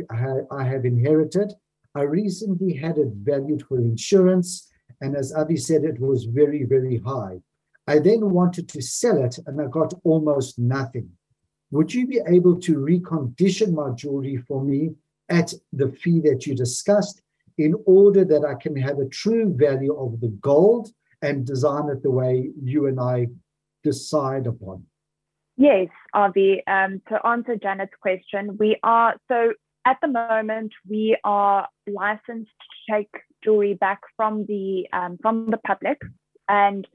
I 0.56 0.64
have 0.64 0.86
inherited. 0.86 1.54
I 1.96 2.04
recently 2.04 2.76
had 2.76 3.00
it 3.00 3.14
valued 3.16 3.64
for 3.64 3.80
insurance 3.80 4.70
and 5.02 5.16
as 5.16 5.34
Avi 5.34 5.58
said, 5.58 5.84
it 5.84 6.00
was 6.00 6.26
very, 6.26 6.66
very 6.66 7.00
high. 7.00 7.40
I 7.88 7.98
then 7.98 8.30
wanted 8.30 8.70
to 8.70 8.82
sell 8.84 9.24
it 9.24 9.40
and 9.48 9.60
I 9.60 9.66
got 9.66 9.96
almost 10.04 10.60
nothing. 10.60 11.10
Would 11.72 11.92
you 11.96 12.06
be 12.06 12.22
able 12.28 12.60
to 12.62 12.76
recondition 12.76 13.74
my 13.74 13.90
jewelry 13.96 14.38
for 14.48 14.64
me 14.64 14.92
at 15.30 15.54
the 15.74 15.90
fee 15.92 16.20
that 16.22 16.46
you 16.46 16.56
discussed 16.56 17.22
in 17.58 17.76
order 17.86 18.24
that 18.26 18.46
I 18.46 18.56
can 18.62 18.76
have 18.78 19.00
a 19.00 19.10
true 19.10 19.54
value 19.56 19.94
of 19.96 20.20
the 20.22 20.30
gold 20.30 20.90
and 21.22 21.46
design 21.46 21.90
it 21.90 22.02
the 22.04 22.12
way 22.12 22.50
you 22.62 22.88
and 22.88 23.00
I 23.00 23.28
decide 23.84 24.48
upon? 24.48 24.86
Yes, 25.58 25.90
Avi. 26.14 26.64
Um, 26.68 27.02
to 27.10 27.26
answer 27.28 27.58
Janet's 27.58 27.92
question, 28.02 28.58
we 28.58 28.78
are 28.82 29.16
so 29.28 29.54
at 29.86 29.98
the 30.02 30.08
moment 30.08 30.72
we 30.90 31.18
are 31.24 31.68
licensed 31.86 32.52
to 32.62 32.94
take 32.94 33.10
jewelry 33.44 33.74
back 33.74 34.00
from 34.16 34.46
the 34.46 34.88
um, 34.94 35.18
from 35.22 35.50
the 35.52 35.58
public, 35.58 36.00
and 36.48 36.88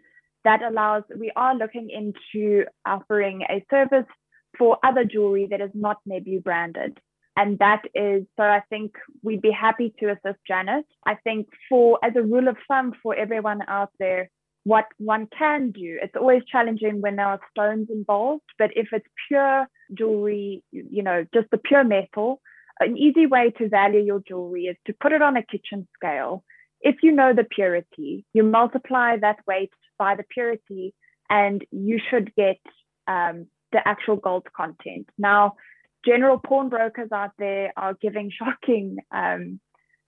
that 0.45 0.63
allows 0.63 1.03
we 1.19 1.31
are 1.37 1.55
looking 1.55 1.91
into 1.91 2.65
offering 2.87 3.43
a 3.51 3.65
service 3.71 4.09
for 4.57 4.79
other 4.83 5.05
jewelry 5.05 5.47
that 5.51 5.61
is 5.61 5.71
not 5.75 5.99
Nebu 6.07 6.41
branded. 6.41 6.99
And 7.37 7.59
that 7.59 7.83
is, 7.95 8.25
so 8.37 8.45
I 8.45 8.63
think 8.71 8.93
we'd 9.23 9.43
be 9.43 9.51
happy 9.51 9.93
to 9.99 10.11
assist 10.11 10.39
Janet. 10.47 10.87
I 11.05 11.17
think 11.17 11.49
for, 11.69 11.99
as 12.05 12.13
a 12.17 12.23
rule 12.23 12.49
of 12.49 12.57
thumb 12.69 12.93
for 13.03 13.15
everyone 13.15 13.61
out 13.67 13.91
there, 13.99 14.31
what 14.63 14.87
one 14.99 15.27
can 15.37 15.73
do, 15.73 15.99
it's 16.01 16.17
always 16.17 16.43
challenging 16.51 17.01
when 17.01 17.17
there 17.17 17.27
are 17.27 17.41
stones 17.51 17.89
involved, 17.91 18.45
but 18.59 18.71
if 18.75 18.89
it's 18.93 19.07
pure 19.29 19.67
jewelry, 19.93 20.63
you 20.71 21.03
know, 21.03 21.27
just 21.35 21.51
the 21.51 21.59
pure 21.59 21.85
metal, 21.85 22.41
an 22.81 22.97
easy 22.97 23.27
way 23.27 23.53
to 23.59 23.69
value 23.69 24.01
your 24.01 24.23
jewelry 24.27 24.65
is 24.65 24.77
to 24.87 24.95
put 25.01 25.13
it 25.13 25.23
on 25.23 25.37
a 25.37 25.43
kitchen 25.43 25.87
scale. 25.97 26.45
If 26.81 26.97
you 27.03 27.13
know 27.13 27.35
the 27.35 27.45
purity, 27.45 28.25
you 28.33 28.43
multiply 28.43 29.17
that 29.19 29.37
weight 29.47 29.71
by 29.99 30.17
the 30.17 30.25
purity, 30.31 30.95
and 31.29 31.65
you 31.71 31.99
should 32.11 32.35
get 32.35 32.59
um, 33.07 33.47
the 33.73 33.87
actual 33.87 34.17
gold 34.17 34.47
content. 34.57 35.09
Now, 35.19 35.57
general 36.05 36.39
pawnbrokers 36.39 37.11
out 37.13 37.33
there 37.39 37.73
are 37.77 37.95
giving 37.95 38.31
shocking 38.31 38.97
um, 39.11 39.61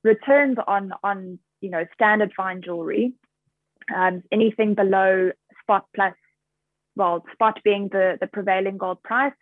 returns 0.05 0.57
on 0.67 0.93
on 1.03 1.39
you 1.61 1.71
know 1.71 1.85
standard 1.95 2.33
fine 2.37 2.63
jewelry. 2.63 3.13
Um, 3.95 4.23
anything 4.33 4.75
below 4.75 5.31
spot 5.63 5.87
plus, 5.95 6.15
well, 6.97 7.25
spot 7.33 7.61
being 7.65 7.89
the 7.91 8.17
the 8.21 8.27
prevailing 8.27 8.79
gold 8.79 9.03
price, 9.03 9.35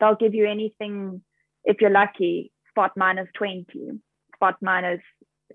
they'll 0.00 0.16
give 0.16 0.34
you 0.34 0.48
anything 0.48 1.22
if 1.64 1.80
you're 1.80 1.90
lucky, 1.90 2.50
spot 2.70 2.92
minus 2.96 3.28
20, 3.36 3.64
spot 4.34 4.56
minus, 4.60 5.00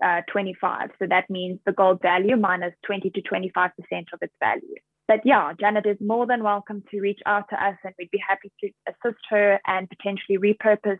uh, 0.02 0.22
25. 0.32 0.90
So 0.98 1.06
that 1.10 1.28
means 1.28 1.60
the 1.66 1.72
gold 1.72 2.00
value 2.00 2.36
minus 2.36 2.72
20 2.86 3.10
to 3.10 3.20
25% 3.20 3.70
of 4.14 4.20
its 4.22 4.32
value 4.40 4.76
but 5.08 5.20
yeah, 5.24 5.54
Janet 5.58 5.86
is 5.86 5.96
more 6.00 6.26
than 6.26 6.44
welcome 6.44 6.84
to 6.90 7.00
reach 7.00 7.20
out 7.24 7.48
to 7.48 7.56
us 7.56 7.76
and 7.82 7.94
we'd 7.98 8.10
be 8.10 8.22
happy 8.26 8.52
to 8.60 8.70
assist 8.86 9.18
her 9.30 9.58
and 9.66 9.88
potentially 9.88 10.36
repurpose 10.36 10.98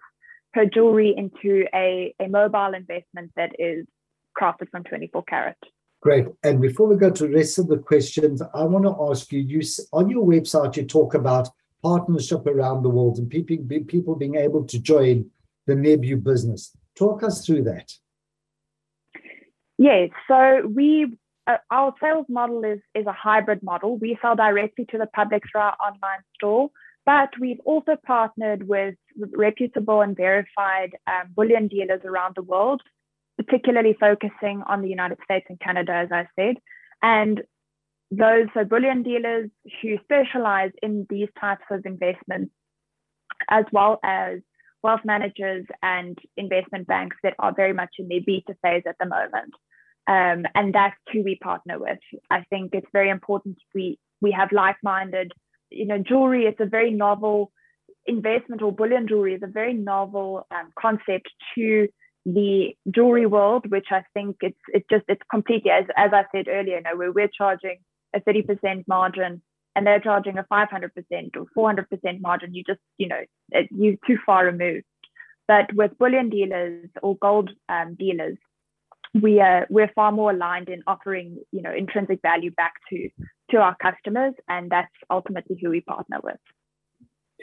her 0.54 0.64
jewelry 0.64 1.14
into 1.14 1.66
a, 1.74 2.14
a 2.18 2.26
mobile 2.26 2.72
investment 2.74 3.30
that 3.36 3.52
is 3.58 3.86
crafted 4.40 4.70
from 4.70 4.82
24 4.84 5.22
karat. 5.24 5.58
Great. 6.00 6.26
And 6.42 6.60
before 6.60 6.88
we 6.88 6.96
go 6.96 7.10
to 7.10 7.24
the 7.24 7.34
rest 7.34 7.58
of 7.58 7.68
the 7.68 7.76
questions, 7.76 8.40
I 8.54 8.64
want 8.64 8.86
to 8.86 8.96
ask 9.10 9.30
you, 9.30 9.40
you 9.40 9.60
on 9.92 10.08
your 10.08 10.24
website, 10.24 10.76
you 10.76 10.84
talk 10.84 11.12
about 11.12 11.48
partnership 11.82 12.46
around 12.46 12.84
the 12.84 12.88
world 12.88 13.18
and 13.18 13.28
people, 13.28 13.58
people 13.86 14.16
being 14.16 14.36
able 14.36 14.64
to 14.64 14.78
join 14.80 15.30
the 15.66 15.74
Nebu 15.74 16.16
business. 16.16 16.74
Talk 16.96 17.22
us 17.22 17.44
through 17.44 17.64
that. 17.64 17.92
Yes. 19.76 20.10
So 20.28 20.66
we 20.66 21.18
our 21.70 21.94
sales 22.00 22.26
model 22.28 22.64
is, 22.64 22.80
is 22.94 23.06
a 23.06 23.12
hybrid 23.12 23.62
model. 23.62 23.96
We 23.98 24.18
sell 24.20 24.36
directly 24.36 24.86
to 24.90 24.98
the 24.98 25.06
public 25.06 25.42
through 25.50 25.62
our 25.62 25.76
online 25.84 26.20
store, 26.34 26.70
but 27.06 27.30
we've 27.40 27.60
also 27.64 27.96
partnered 28.04 28.68
with 28.68 28.94
reputable 29.34 30.02
and 30.02 30.16
verified 30.16 30.96
um, 31.06 31.30
bullion 31.34 31.68
dealers 31.68 32.02
around 32.04 32.34
the 32.36 32.42
world, 32.42 32.82
particularly 33.36 33.96
focusing 33.98 34.62
on 34.66 34.82
the 34.82 34.88
United 34.88 35.18
States 35.24 35.46
and 35.48 35.58
Canada, 35.60 35.92
as 35.92 36.08
I 36.12 36.26
said. 36.38 36.56
And 37.02 37.42
those 38.10 38.46
so 38.54 38.64
bullion 38.64 39.02
dealers 39.02 39.50
who 39.80 39.96
specialize 40.04 40.72
in 40.82 41.06
these 41.08 41.28
types 41.40 41.64
of 41.70 41.86
investments, 41.86 42.52
as 43.48 43.64
well 43.72 44.00
as 44.02 44.40
wealth 44.82 45.00
managers 45.04 45.66
and 45.82 46.18
investment 46.36 46.86
banks 46.86 47.16
that 47.22 47.34
are 47.38 47.52
very 47.54 47.72
much 47.72 47.90
in 47.98 48.08
their 48.08 48.20
beta 48.24 48.54
phase 48.62 48.82
at 48.86 48.96
the 49.00 49.06
moment. 49.06 49.54
Um, 50.08 50.46
and 50.54 50.74
that's 50.74 50.96
who 51.12 51.22
we 51.22 51.36
partner 51.36 51.78
with. 51.78 51.98
I 52.30 52.42
think 52.48 52.70
it's 52.72 52.86
very 52.92 53.10
important 53.10 53.58
we 53.74 53.98
we 54.20 54.32
have 54.32 54.50
like-minded, 54.50 55.32
you 55.70 55.86
know, 55.86 55.98
jewelry 55.98 56.46
is 56.46 56.56
a 56.58 56.66
very 56.66 56.90
novel 56.90 57.52
investment 58.06 58.62
or 58.62 58.72
bullion 58.72 59.06
jewelry 59.06 59.34
is 59.34 59.42
a 59.42 59.46
very 59.46 59.74
novel 59.74 60.46
um, 60.50 60.72
concept 60.80 61.28
to 61.54 61.88
the 62.24 62.74
jewelry 62.90 63.26
world, 63.26 63.70
which 63.70 63.88
I 63.90 64.02
think 64.14 64.36
it's 64.40 64.58
it's 64.68 64.86
just 64.90 65.04
it's 65.08 65.22
completely 65.30 65.70
as 65.70 65.84
as 65.96 66.10
I 66.12 66.24
said 66.32 66.48
earlier, 66.48 66.76
you 66.76 66.82
know, 66.82 66.96
where 66.96 67.12
we're 67.12 67.28
charging 67.28 67.78
a 68.14 68.20
30% 68.20 68.84
margin 68.88 69.42
and 69.76 69.86
they're 69.86 70.00
charging 70.00 70.38
a 70.38 70.44
500% 70.44 70.90
or 71.54 71.72
400% 71.72 72.20
margin, 72.20 72.54
you 72.54 72.64
just, 72.66 72.80
you 72.96 73.06
know, 73.06 73.20
it, 73.50 73.68
you're 73.70 73.94
too 74.06 74.18
far 74.24 74.46
removed. 74.46 74.84
But 75.46 75.72
with 75.74 75.96
bullion 75.98 76.30
dealers 76.30 76.88
or 77.02 77.16
gold 77.18 77.50
um, 77.68 77.94
dealers, 77.94 78.38
we 79.14 79.40
are 79.40 79.66
we're 79.70 79.90
far 79.94 80.12
more 80.12 80.30
aligned 80.30 80.68
in 80.68 80.82
offering 80.86 81.38
you 81.52 81.62
know 81.62 81.72
intrinsic 81.72 82.20
value 82.22 82.50
back 82.52 82.74
to 82.90 83.08
to 83.50 83.56
our 83.58 83.76
customers 83.76 84.34
and 84.48 84.70
that's 84.70 84.92
ultimately 85.10 85.58
who 85.60 85.70
we 85.70 85.80
partner 85.80 86.18
with. 86.22 86.36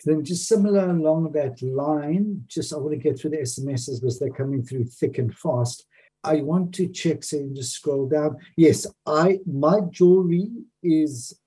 Then 0.03 0.25
just 0.25 0.47
similar 0.47 0.89
along 0.89 1.31
that 1.33 1.61
line 1.61 2.43
just 2.47 2.73
i 2.73 2.77
want 2.77 2.91
to 2.91 2.97
get 2.97 3.19
through 3.19 3.31
the 3.31 3.37
smss 3.37 3.99
because 3.99 4.19
they're 4.19 4.29
coming 4.29 4.63
through 4.63 4.85
thick 4.85 5.17
and 5.17 5.35
fast. 5.35 5.85
I 6.23 6.41
want 6.41 6.73
to 6.75 6.87
check 6.87 7.23
so 7.23 7.37
you 7.37 7.53
just 7.53 7.73
scroll 7.73 8.07
down. 8.07 8.37
Yes 8.57 8.85
i 9.05 9.39
my 9.45 9.79
jewelry 9.89 10.49
is 10.83 11.39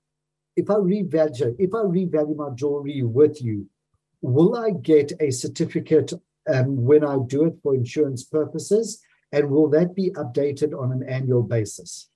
if 0.56 0.70
i 0.70 0.74
revalue 0.74 1.54
if 1.58 1.74
i 1.74 1.78
revalue 1.78 2.36
my 2.36 2.50
jewelry 2.54 3.02
with 3.02 3.42
you 3.42 3.66
will 4.20 4.56
i 4.56 4.70
get 4.70 5.12
a 5.20 5.30
certificate 5.30 6.12
um, 6.52 6.84
when 6.84 7.04
i 7.04 7.16
do 7.26 7.44
it 7.44 7.54
for 7.62 7.74
insurance 7.74 8.24
purposes 8.24 9.00
and 9.32 9.50
will 9.50 9.68
that 9.70 9.94
be 9.94 10.10
updated 10.10 10.78
on 10.78 10.92
an 10.92 11.02
annual 11.02 11.42
basis? 11.42 12.10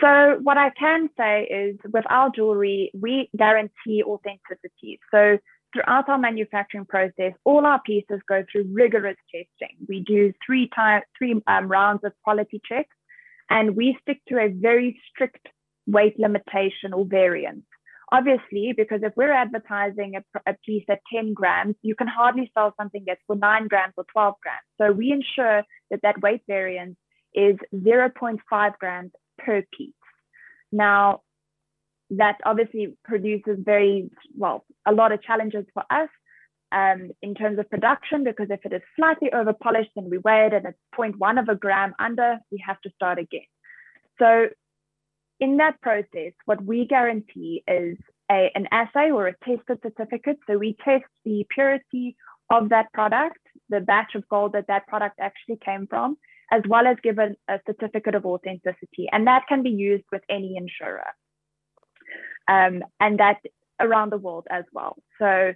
So, 0.00 0.38
what 0.42 0.58
I 0.58 0.70
can 0.70 1.08
say 1.16 1.44
is 1.44 1.76
with 1.92 2.04
our 2.10 2.30
jewelry, 2.30 2.90
we 2.94 3.28
guarantee 3.36 4.02
authenticity. 4.02 4.98
So, 5.10 5.38
throughout 5.72 6.08
our 6.08 6.18
manufacturing 6.18 6.86
process, 6.86 7.32
all 7.44 7.66
our 7.66 7.80
pieces 7.82 8.20
go 8.28 8.44
through 8.50 8.70
rigorous 8.72 9.16
testing. 9.30 9.76
We 9.88 10.00
do 10.00 10.32
three, 10.44 10.70
time, 10.74 11.02
three 11.18 11.40
um, 11.46 11.68
rounds 11.68 12.02
of 12.04 12.12
quality 12.22 12.60
checks, 12.66 12.96
and 13.50 13.76
we 13.76 13.96
stick 14.02 14.20
to 14.28 14.38
a 14.38 14.48
very 14.48 15.00
strict 15.10 15.48
weight 15.86 16.18
limitation 16.18 16.92
or 16.92 17.04
variance 17.04 17.64
obviously, 18.12 18.72
because 18.76 19.00
if 19.02 19.12
we're 19.16 19.32
advertising 19.32 20.14
a, 20.16 20.50
a, 20.50 20.54
piece 20.64 20.84
at 20.88 21.00
10 21.12 21.34
grams, 21.34 21.74
you 21.82 21.94
can 21.94 22.06
hardly 22.06 22.50
sell 22.54 22.74
something 22.78 23.04
that's 23.06 23.20
for 23.26 23.36
9 23.36 23.68
grams 23.68 23.94
or 23.96 24.04
12 24.12 24.34
grams. 24.42 24.66
So 24.78 24.92
we 24.92 25.12
ensure 25.12 25.62
that 25.90 26.02
that 26.02 26.20
weight 26.20 26.42
variance 26.46 26.96
is 27.34 27.56
0.5 27.74 28.78
grams 28.78 29.12
per 29.38 29.64
piece. 29.76 29.92
Now, 30.70 31.22
that 32.10 32.36
obviously 32.44 32.96
produces 33.04 33.58
very, 33.64 34.10
well, 34.36 34.64
a 34.86 34.92
lot 34.92 35.12
of 35.12 35.22
challenges 35.22 35.64
for 35.72 35.84
us 35.90 36.08
um, 36.72 37.10
in 37.22 37.34
terms 37.34 37.58
of 37.58 37.70
production, 37.70 38.24
because 38.24 38.48
if 38.50 38.60
it 38.64 38.72
is 38.72 38.82
slightly 38.96 39.32
over 39.32 39.52
polished 39.52 39.90
and 39.96 40.10
we 40.10 40.18
weigh 40.18 40.46
it 40.46 40.54
and 40.54 40.66
it's 40.66 40.78
0.1 40.96 41.40
of 41.40 41.48
a 41.48 41.54
gram 41.54 41.94
under, 41.98 42.38
we 42.50 42.62
have 42.66 42.80
to 42.82 42.90
start 42.90 43.18
again. 43.18 43.42
So 44.18 44.48
in 45.40 45.56
that 45.58 45.80
process, 45.80 46.32
what 46.44 46.64
we 46.64 46.86
guarantee 46.86 47.62
is 47.66 47.96
a, 48.30 48.50
an 48.54 48.68
assay 48.70 49.10
or 49.10 49.28
a 49.28 49.36
tested 49.44 49.78
certificate. 49.82 50.38
So 50.46 50.58
we 50.58 50.76
test 50.84 51.04
the 51.24 51.44
purity 51.50 52.16
of 52.50 52.68
that 52.70 52.92
product, 52.92 53.38
the 53.68 53.80
batch 53.80 54.14
of 54.14 54.28
gold 54.28 54.52
that 54.52 54.66
that 54.68 54.86
product 54.86 55.18
actually 55.20 55.58
came 55.64 55.86
from, 55.86 56.16
as 56.52 56.62
well 56.68 56.86
as 56.86 56.96
give 57.02 57.18
a, 57.18 57.34
a 57.48 57.58
certificate 57.66 58.14
of 58.14 58.26
authenticity. 58.26 59.08
And 59.10 59.26
that 59.26 59.46
can 59.48 59.62
be 59.62 59.70
used 59.70 60.04
with 60.12 60.22
any 60.28 60.56
insurer. 60.56 61.06
Um, 62.46 62.82
and 63.00 63.18
that 63.18 63.38
around 63.80 64.12
the 64.12 64.18
world 64.18 64.46
as 64.50 64.64
well. 64.72 64.96
So 65.18 65.54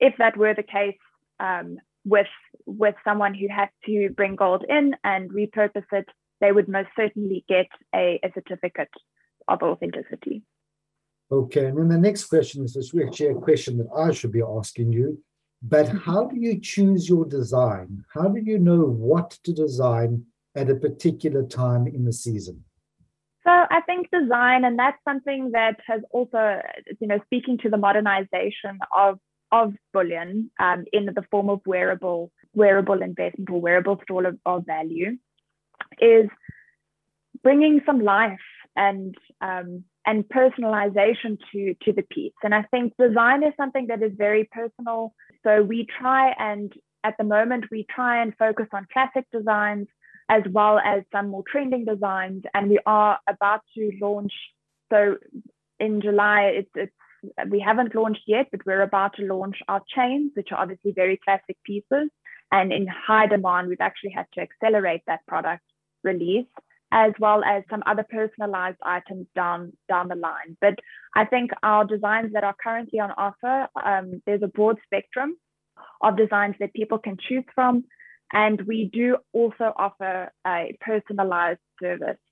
if 0.00 0.14
that 0.18 0.36
were 0.36 0.54
the 0.54 0.62
case 0.62 0.98
um, 1.40 1.78
with 2.04 2.26
with 2.66 2.94
someone 3.04 3.34
who 3.34 3.48
had 3.48 3.70
to 3.86 4.10
bring 4.10 4.36
gold 4.36 4.64
in 4.68 4.94
and 5.04 5.30
repurpose 5.30 5.84
it 5.92 6.08
they 6.40 6.52
would 6.52 6.68
most 6.68 6.88
certainly 6.96 7.44
get 7.48 7.66
a, 7.94 8.20
a 8.22 8.30
certificate 8.34 8.90
of 9.48 9.62
authenticity. 9.62 10.42
Okay, 11.30 11.66
and 11.66 11.78
then 11.78 11.88
the 11.88 11.98
next 11.98 12.24
question 12.24 12.64
is 12.64 12.72
this 12.74 12.92
actually 13.06 13.28
a 13.28 13.34
question 13.34 13.78
that 13.78 13.88
I 13.94 14.12
should 14.12 14.32
be 14.32 14.42
asking 14.42 14.92
you. 14.92 15.22
But 15.62 15.86
mm-hmm. 15.86 15.98
how 15.98 16.26
do 16.26 16.36
you 16.38 16.60
choose 16.60 17.08
your 17.08 17.24
design? 17.24 18.04
How 18.14 18.28
do 18.28 18.40
you 18.40 18.58
know 18.58 18.84
what 18.84 19.30
to 19.44 19.52
design 19.52 20.24
at 20.54 20.70
a 20.70 20.74
particular 20.74 21.44
time 21.44 21.86
in 21.86 22.04
the 22.04 22.12
season? 22.12 22.64
So 23.44 23.50
I 23.50 23.80
think 23.86 24.08
design, 24.12 24.64
and 24.64 24.78
that's 24.78 24.98
something 25.04 25.50
that 25.52 25.76
has 25.86 26.02
also, 26.10 26.60
you 27.00 27.08
know, 27.08 27.18
speaking 27.24 27.58
to 27.58 27.70
the 27.70 27.76
modernization 27.76 28.78
of 28.96 29.18
of 29.50 29.72
bullion 29.94 30.50
um, 30.60 30.84
in 30.92 31.06
the 31.06 31.24
form 31.30 31.48
of 31.48 31.60
wearable 31.64 32.30
wearable 32.54 33.00
investment 33.02 33.48
or 33.50 33.60
wearable 33.60 33.98
store 34.02 34.26
of, 34.26 34.38
of 34.44 34.66
value 34.66 35.16
is 36.00 36.28
bringing 37.42 37.80
some 37.86 38.00
life 38.00 38.38
and 38.76 39.14
um, 39.40 39.84
and 40.06 40.24
personalization 40.24 41.38
to 41.52 41.74
to 41.82 41.92
the 41.92 42.02
piece. 42.02 42.32
And 42.42 42.54
I 42.54 42.62
think 42.62 42.94
design 42.98 43.42
is 43.42 43.52
something 43.56 43.88
that 43.88 44.02
is 44.02 44.12
very 44.16 44.48
personal. 44.50 45.14
So 45.44 45.62
we 45.62 45.86
try 46.00 46.34
and 46.38 46.72
at 47.04 47.14
the 47.18 47.24
moment 47.24 47.66
we 47.70 47.86
try 47.94 48.22
and 48.22 48.34
focus 48.38 48.66
on 48.72 48.86
classic 48.92 49.26
designs 49.32 49.88
as 50.28 50.42
well 50.50 50.78
as 50.78 51.02
some 51.12 51.28
more 51.28 51.44
trending 51.50 51.84
designs. 51.84 52.42
And 52.54 52.68
we 52.68 52.78
are 52.86 53.18
about 53.28 53.62
to 53.74 53.90
launch. 54.00 54.32
So 54.92 55.16
in 55.80 56.00
July, 56.00 56.52
it's, 56.58 56.70
it's 56.74 56.92
we 57.48 57.60
haven't 57.60 57.94
launched 57.94 58.22
yet, 58.26 58.46
but 58.50 58.64
we're 58.64 58.82
about 58.82 59.16
to 59.16 59.22
launch 59.22 59.56
our 59.68 59.82
chains, 59.94 60.32
which 60.34 60.48
are 60.52 60.60
obviously 60.60 60.92
very 60.92 61.18
classic 61.24 61.56
pieces 61.64 62.10
and 62.52 62.72
in 62.72 62.86
high 62.86 63.26
demand. 63.26 63.68
We've 63.68 63.80
actually 63.80 64.10
had 64.10 64.26
to 64.34 64.40
accelerate 64.40 65.02
that 65.06 65.26
product 65.26 65.64
release 66.12 66.50
as 66.90 67.12
well 67.24 67.40
as 67.44 67.62
some 67.70 67.82
other 67.90 68.06
personalized 68.18 68.78
items 68.82 69.26
down 69.34 69.60
down 69.92 70.08
the 70.08 70.20
line. 70.28 70.50
But 70.60 70.76
I 71.14 71.24
think 71.32 71.50
our 71.62 71.84
designs 71.84 72.32
that 72.34 72.44
are 72.44 72.56
currently 72.66 72.98
on 73.00 73.10
offer, 73.26 73.68
um, 73.90 74.06
there's 74.24 74.42
a 74.42 74.54
broad 74.58 74.76
spectrum 74.86 75.30
of 76.00 76.16
designs 76.16 76.56
that 76.60 76.72
people 76.80 76.98
can 77.06 77.16
choose 77.28 77.48
from, 77.54 77.84
and 78.32 78.56
we 78.62 78.78
do 79.00 79.06
also 79.32 79.66
offer 79.86 80.32
a 80.46 80.76
personalized 80.80 81.66
service 81.82 82.22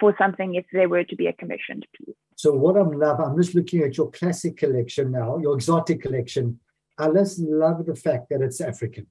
for 0.00 0.14
something 0.18 0.54
if 0.54 0.64
there 0.72 0.88
were 0.88 1.04
to 1.04 1.16
be 1.16 1.26
a 1.26 1.32
commissioned 1.32 1.86
piece. 1.96 2.16
So 2.36 2.54
what 2.54 2.76
I'm 2.76 2.92
love, 2.98 3.20
I'm 3.20 3.36
just 3.36 3.54
looking 3.54 3.82
at 3.82 3.96
your 3.98 4.10
classic 4.10 4.56
collection 4.56 5.12
now, 5.12 5.36
your 5.38 5.54
exotic 5.54 6.00
collection. 6.00 6.58
I 6.98 7.10
just 7.10 7.38
love 7.38 7.84
the 7.84 7.94
fact 7.94 8.30
that 8.30 8.40
it's 8.40 8.60
African. 8.62 9.06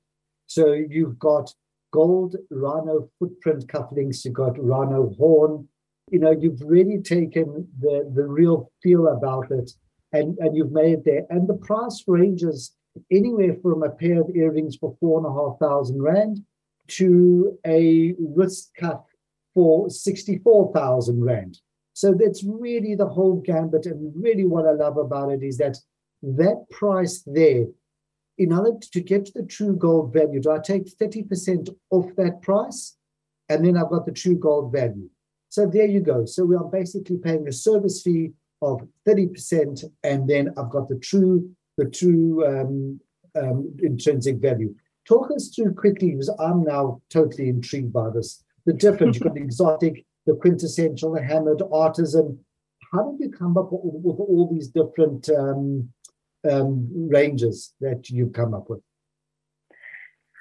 So 0.48 0.74
you've 0.74 1.20
got 1.20 1.54
gold 1.92 2.36
rhino 2.50 3.10
footprint 3.20 3.68
cufflinks, 3.68 4.26
you've 4.26 4.34
got 4.34 4.62
rhino 4.64 5.14
horn. 5.18 5.68
You 6.12 6.20
know, 6.20 6.32
you've 6.32 6.62
really 6.66 7.02
taken 7.02 7.68
the, 7.80 8.12
the 8.16 8.24
real 8.24 8.72
feel 8.82 9.08
about 9.08 9.52
it 9.52 9.72
and, 10.12 10.38
and 10.40 10.56
you've 10.56 10.72
made 10.72 10.94
it 10.94 11.06
there. 11.06 11.26
And 11.30 11.48
the 11.48 11.54
price 11.54 12.04
ranges 12.08 12.76
anywhere 13.12 13.56
from 13.62 13.84
a 13.84 13.90
pair 13.90 14.22
of 14.22 14.30
earrings 14.36 14.76
for 14.76 14.96
four 15.00 15.20
and 15.20 15.28
a 15.28 15.32
half 15.32 15.60
thousand 15.60 16.02
rand 16.02 16.40
to 16.88 17.58
a 17.66 18.16
wrist 18.20 18.72
cuff 18.78 19.04
for 19.54 19.90
64,000 19.90 21.24
rand. 21.24 21.60
So 21.94 22.14
that's 22.14 22.44
really 22.44 22.96
the 22.96 23.08
whole 23.08 23.42
gambit. 23.46 23.86
And 23.86 24.14
really, 24.16 24.46
what 24.46 24.66
I 24.66 24.72
love 24.72 24.98
about 24.98 25.32
it 25.32 25.44
is 25.44 25.58
that 25.58 25.78
that 26.24 26.66
price 26.72 27.24
there, 27.26 27.66
in 28.40 28.54
order 28.54 28.72
to 28.80 29.02
get 29.02 29.26
to 29.26 29.34
the 29.34 29.46
true 29.46 29.76
gold 29.76 30.14
value, 30.14 30.40
do 30.42 30.52
I 30.52 30.60
take 30.60 30.86
30% 30.98 31.76
off 31.92 32.16
that 32.16 32.42
price? 32.42 32.96
And 33.50 33.66
then 33.66 33.76
I've 33.76 33.90
got 33.90 34.06
the 34.06 34.14
true 34.14 34.36
gold 34.36 34.72
value. 34.72 35.10
So 35.50 35.68
there 35.68 35.86
you 35.86 36.00
go. 36.00 36.26
So 36.26 36.46
we 36.46 36.56
are 36.56 36.64
basically 36.64 37.18
paying 37.18 37.48
a 37.48 37.52
service 37.52 38.02
fee 38.02 38.32
of 38.62 38.82
30%, 39.08 39.84
and 40.04 40.30
then 40.30 40.54
I've 40.58 40.70
got 40.70 40.88
the 40.88 41.00
true, 41.00 41.50
the 41.78 41.90
true 41.90 42.46
um, 42.48 43.00
um, 43.36 43.76
intrinsic 43.80 44.38
value. 44.38 44.74
Talk 45.06 45.32
us 45.36 45.50
through 45.54 45.74
quickly, 45.74 46.12
because 46.12 46.34
I'm 46.40 46.64
now 46.64 47.02
totally 47.10 47.50
intrigued 47.50 47.92
by 47.92 48.10
this. 48.12 48.44
The 48.66 48.74
difference, 48.74 49.18
you've 49.18 49.24
got 49.24 49.34
the 49.34 49.42
exotic, 49.42 50.06
the 50.28 50.36
quintessential, 50.36 51.14
the 51.14 51.24
hammered 51.24 51.64
artisan. 51.74 52.40
How 52.94 53.12
did 53.12 53.20
you 53.20 53.32
come 53.32 53.58
up 53.58 53.70
with, 53.72 53.82
with 53.84 54.20
all 54.20 54.50
these 54.52 54.68
different 54.68 55.30
um, 55.30 55.90
um, 56.50 57.10
ranges 57.10 57.74
that 57.82 58.10
you've 58.10 58.34
come 58.34 58.54
up 58.54 58.70
with? 58.70 58.82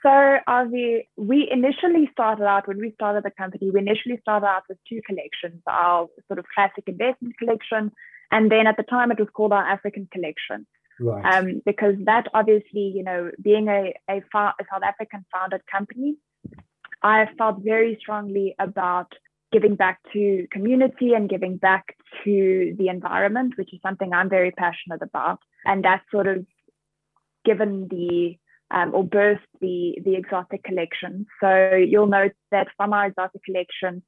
So, 0.02 0.38
Avi, 0.46 1.08
we 1.16 1.48
initially 1.50 2.08
started 2.12 2.44
out 2.44 2.68
when 2.68 2.78
we 2.78 2.92
started 2.92 3.24
the 3.24 3.32
company. 3.32 3.70
We 3.70 3.80
initially 3.80 4.18
started 4.20 4.46
out 4.46 4.62
with 4.68 4.78
two 4.88 5.00
collections: 5.04 5.60
our 5.66 6.06
sort 6.28 6.38
of 6.38 6.44
classic 6.54 6.84
investment 6.86 7.36
collection, 7.38 7.90
and 8.30 8.50
then 8.50 8.66
at 8.66 8.76
the 8.76 8.84
time 8.84 9.10
it 9.10 9.18
was 9.18 9.28
called 9.34 9.52
our 9.52 9.64
African 9.64 10.08
collection. 10.12 10.66
Right. 11.00 11.24
Um, 11.34 11.62
because 11.64 11.94
that 12.04 12.26
obviously, 12.34 12.92
you 12.94 13.04
know, 13.04 13.30
being 13.40 13.68
a, 13.68 13.94
a, 14.08 14.16
a 14.16 14.22
South 14.32 14.82
African 14.84 15.24
founded 15.32 15.62
company, 15.70 16.16
I 17.02 17.26
felt 17.36 17.62
very 17.62 17.96
strongly 18.00 18.54
about 18.58 19.12
giving 19.52 19.76
back 19.76 20.00
to 20.12 20.46
community 20.50 21.14
and 21.14 21.28
giving 21.28 21.56
back 21.56 21.96
to 22.24 22.74
the 22.78 22.88
environment, 22.88 23.54
which 23.56 23.72
is 23.72 23.80
something 23.82 24.12
I'm 24.12 24.28
very 24.28 24.50
passionate 24.50 25.02
about. 25.02 25.40
And 25.64 25.84
that 25.84 26.02
sort 26.10 26.26
of 26.26 26.46
given 27.44 27.88
the 27.88 28.38
um, 28.70 28.94
or 28.94 29.04
birthed 29.04 29.50
the 29.60 29.98
the 30.04 30.14
exotic 30.14 30.62
collection. 30.64 31.26
So 31.40 31.74
you'll 31.74 32.06
note 32.06 32.32
that 32.50 32.68
from 32.76 32.92
our 32.92 33.06
exotic 33.06 33.42
collection, 33.44 34.02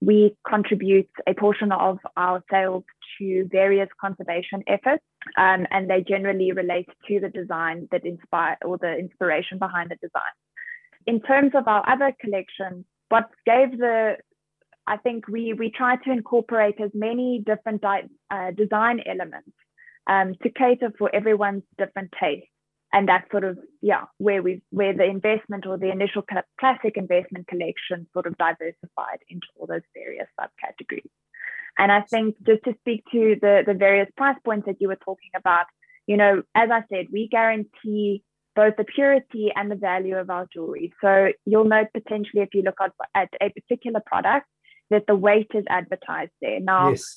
we 0.00 0.36
contribute 0.46 1.08
a 1.26 1.34
portion 1.34 1.72
of 1.72 1.98
our 2.16 2.42
sales 2.50 2.84
to 3.18 3.48
various 3.50 3.88
conservation 4.00 4.62
efforts, 4.66 5.04
um, 5.38 5.66
and 5.70 5.88
they 5.88 6.02
generally 6.06 6.52
relate 6.52 6.88
to 7.08 7.20
the 7.20 7.28
design 7.28 7.88
that 7.92 8.04
inspire 8.04 8.58
or 8.64 8.78
the 8.78 8.98
inspiration 8.98 9.58
behind 9.58 9.90
the 9.90 9.96
design. 9.96 10.34
In 11.06 11.20
terms 11.20 11.52
of 11.54 11.66
our 11.66 11.88
other 11.88 12.12
collection, 12.20 12.84
what 13.08 13.30
gave 13.46 13.78
the 13.78 14.16
I 14.86 14.96
think 14.96 15.28
we 15.28 15.52
we 15.52 15.70
try 15.70 15.96
to 15.96 16.10
incorporate 16.10 16.80
as 16.80 16.90
many 16.92 17.42
different 17.46 17.80
di- 17.80 18.08
uh, 18.30 18.50
design 18.50 19.00
elements 19.06 19.52
um, 20.06 20.34
to 20.42 20.50
cater 20.50 20.92
for 20.98 21.14
everyone's 21.14 21.62
different 21.78 22.12
taste, 22.18 22.46
and 22.92 23.08
that's 23.08 23.30
sort 23.30 23.44
of 23.44 23.58
yeah 23.80 24.04
where 24.18 24.42
we 24.42 24.62
where 24.70 24.94
the 24.94 25.04
investment 25.04 25.66
or 25.66 25.78
the 25.78 25.90
initial 25.90 26.22
classic 26.58 26.96
investment 26.96 27.46
collection 27.46 28.06
sort 28.12 28.26
of 28.26 28.36
diversified 28.38 29.20
into 29.28 29.46
all 29.56 29.66
those 29.66 29.82
various 29.94 30.28
subcategories. 30.38 31.10
And 31.78 31.90
I 31.90 32.02
think 32.02 32.36
just 32.46 32.64
to 32.64 32.74
speak 32.80 33.04
to 33.12 33.36
the 33.40 33.62
the 33.66 33.74
various 33.74 34.08
price 34.16 34.36
points 34.44 34.66
that 34.66 34.80
you 34.80 34.88
were 34.88 34.96
talking 35.04 35.30
about, 35.36 35.66
you 36.06 36.16
know, 36.16 36.42
as 36.54 36.70
I 36.70 36.82
said, 36.92 37.06
we 37.12 37.28
guarantee 37.28 38.22
both 38.54 38.76
the 38.76 38.84
purity 38.84 39.50
and 39.54 39.70
the 39.70 39.76
value 39.76 40.16
of 40.16 40.28
our 40.28 40.46
jewelry. 40.52 40.92
So 41.00 41.28
you'll 41.46 41.64
note 41.64 41.88
potentially 41.94 42.42
if 42.42 42.50
you 42.52 42.62
look 42.62 42.76
at, 42.82 42.92
at 43.14 43.30
a 43.40 43.48
particular 43.48 44.02
product 44.04 44.46
that 44.90 45.04
the 45.06 45.14
weight 45.14 45.50
is 45.54 45.64
advertised 45.68 46.32
there. 46.40 46.60
Now, 46.60 46.90
yes. 46.90 47.16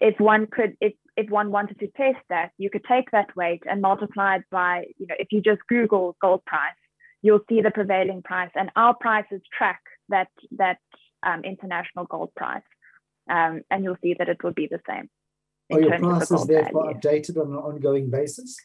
If 0.00 0.18
one 0.20 0.46
could, 0.46 0.76
if 0.80 0.94
if 1.16 1.30
one 1.30 1.50
wanted 1.50 1.78
to 1.80 1.86
test 1.88 2.18
that, 2.28 2.50
you 2.58 2.70
could 2.70 2.84
take 2.84 3.10
that 3.12 3.34
weight 3.36 3.62
and 3.68 3.80
multiply 3.80 4.36
it 4.36 4.44
by, 4.50 4.84
you 4.98 5.06
know, 5.06 5.14
if 5.18 5.28
you 5.30 5.40
just 5.40 5.60
Google 5.68 6.16
gold 6.20 6.44
price, 6.44 6.72
you'll 7.22 7.44
see 7.48 7.60
the 7.60 7.70
prevailing 7.70 8.22
price, 8.22 8.50
and 8.54 8.70
our 8.76 8.94
prices 8.94 9.40
track 9.56 9.80
that 10.08 10.28
that 10.58 10.78
um, 11.22 11.42
international 11.44 12.04
gold 12.06 12.34
price, 12.34 12.62
um, 13.30 13.62
and 13.70 13.84
you'll 13.84 13.98
see 14.02 14.14
that 14.18 14.28
it 14.28 14.42
will 14.42 14.52
be 14.52 14.68
the 14.70 14.80
same. 14.88 15.08
Are 15.72 15.80
your 15.80 15.98
prices 15.98 16.46
therefore 16.46 16.92
updated 16.92 17.40
on 17.40 17.48
an 17.52 17.56
ongoing 17.56 18.10
basis? 18.10 18.56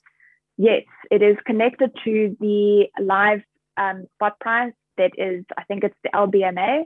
Yes, 0.58 0.84
it 1.10 1.22
is 1.22 1.38
connected 1.46 1.92
to 2.04 2.36
the 2.42 2.88
live 3.00 3.42
um, 3.78 4.08
spot 4.16 4.40
price 4.42 4.74
that 4.98 5.12
is, 5.18 5.46
I 5.58 5.64
think 5.64 5.86
it's 5.86 5.96
the 6.04 6.10
LBMA, 6.10 6.84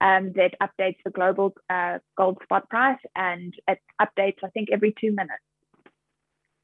um, 0.00 0.32
that 0.34 0.54
updates 0.62 0.96
the 1.04 1.10
global 1.10 1.54
uh, 1.68 1.98
gold 2.16 2.38
spot 2.42 2.68
price 2.68 2.98
and 3.14 3.54
it 3.68 3.78
updates, 4.00 4.38
I 4.42 4.48
think, 4.48 4.70
every 4.72 4.94
two 4.98 5.10
minutes. 5.10 5.42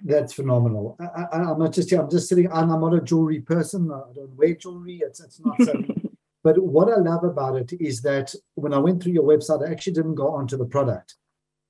That's 0.02 0.32
phenomenal. 0.34 0.98
I, 1.00 1.38
am 1.40 1.58
not 1.58 1.72
just 1.72 1.90
I'm 1.92 2.10
just 2.10 2.28
sitting. 2.28 2.52
I'm 2.52 2.68
not 2.68 2.94
a 2.94 3.00
jewelry 3.00 3.40
person. 3.40 3.90
I 3.90 4.12
don't 4.14 4.36
wear 4.36 4.54
jewelry. 4.54 5.00
It's 5.02 5.20
it's 5.20 5.40
not 5.40 5.56
something. 5.62 6.10
but 6.44 6.58
what 6.62 6.90
I 6.90 6.96
love 6.96 7.24
about 7.24 7.56
it 7.56 7.72
is 7.80 8.02
that 8.02 8.34
when 8.56 8.74
I 8.74 8.78
went 8.78 9.02
through 9.02 9.14
your 9.14 9.24
website, 9.24 9.66
I 9.66 9.72
actually 9.72 9.94
didn't 9.94 10.16
go 10.16 10.28
onto 10.28 10.58
the 10.58 10.66
product. 10.66 11.14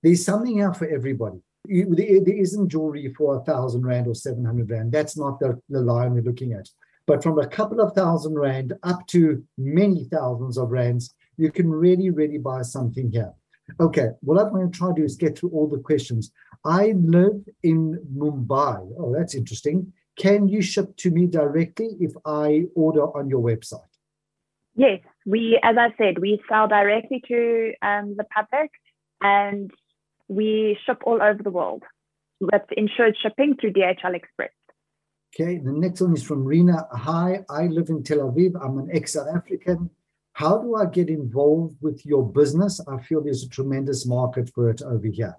There's 0.03 0.25
something 0.25 0.61
out 0.61 0.77
for 0.77 0.89
everybody. 0.89 1.39
You, 1.69 1.95
there, 1.95 2.21
there 2.21 2.37
isn't 2.37 2.69
jewelry 2.69 3.13
for 3.17 3.37
a 3.37 3.45
thousand 3.45 3.87
rand 3.87 4.09
or 4.09 4.15
seven 4.15 4.45
hundred 4.45 4.71
rand. 4.71 4.91
That's 4.91 5.17
not 5.17 5.39
the, 5.39 5.61
the 5.69 5.81
line 5.81 6.15
we're 6.15 6.23
looking 6.23 6.53
at. 6.53 6.69
But 7.07 7.23
from 7.23 7.39
a 7.39 7.47
couple 7.47 7.81
of 7.81 7.93
thousand 7.93 8.37
rand 8.37 8.73
up 8.83 9.07
to 9.09 9.45
many 9.57 10.05
thousands 10.05 10.59
of 10.59 10.73
rands, 10.73 11.15
you 11.37 11.51
can 11.51 11.71
really, 11.71 12.11
really 12.11 12.39
buy 12.39 12.63
something 12.63 13.11
here. 13.11 13.33
Okay, 13.81 14.09
what 14.21 14.41
I'm 14.41 14.53
going 14.53 14.71
to 14.71 14.79
try 14.79 14.89
to 14.89 14.95
do 14.95 15.05
is 15.05 15.17
get 15.17 15.39
through 15.39 15.51
all 15.51 15.69
the 15.69 15.79
questions. 15.79 16.31
I 16.65 16.95
live 16.97 17.43
in 17.63 18.01
Mumbai. 18.17 18.93
Oh, 18.99 19.15
that's 19.17 19.35
interesting. 19.35 19.93
Can 20.17 20.49
you 20.49 20.63
ship 20.63 20.97
to 20.99 21.11
me 21.11 21.27
directly 21.27 21.97
if 22.01 22.13
I 22.25 22.67
order 22.75 23.03
on 23.17 23.29
your 23.29 23.43
website? 23.43 23.81
Yes, 24.77 25.01
we, 25.25 25.59
as 25.63 25.77
I 25.79 25.89
said, 25.99 26.19
we 26.19 26.41
sell 26.49 26.69
directly 26.69 27.23
to 27.29 27.73
um, 27.83 28.15
the 28.17 28.25
public 28.25 28.71
and 29.21 29.71
we 30.29 30.79
ship 30.87 30.99
all 31.05 31.23
over 31.23 31.43
the 31.43 31.51
world 31.51 31.83
with 32.41 32.63
insured 32.77 33.17
shipping 33.23 33.57
through 33.61 33.73
DHL 33.73 34.15
Express. 34.15 34.51
Okay, 35.35 35.59
the 35.59 35.73
next 35.73 36.01
one 36.01 36.15
is 36.15 36.23
from 36.23 36.45
Rena. 36.45 36.87
Hi, 36.93 37.45
I 37.51 37.67
live 37.67 37.89
in 37.89 38.03
Tel 38.03 38.19
Aviv. 38.19 38.53
I'm 38.63 38.79
an 38.79 38.89
ex 38.93 39.15
South 39.15 39.29
African. 39.35 39.91
How 40.37 40.59
do 40.59 40.75
I 40.75 40.85
get 40.85 41.09
involved 41.09 41.77
with 41.81 42.05
your 42.05 42.23
business? 42.23 42.79
I 42.87 42.99
feel 42.99 43.23
there's 43.23 43.45
a 43.45 43.49
tremendous 43.49 44.05
market 44.05 44.51
for 44.55 44.69
it 44.69 44.83
over 44.83 45.07
here. 45.07 45.35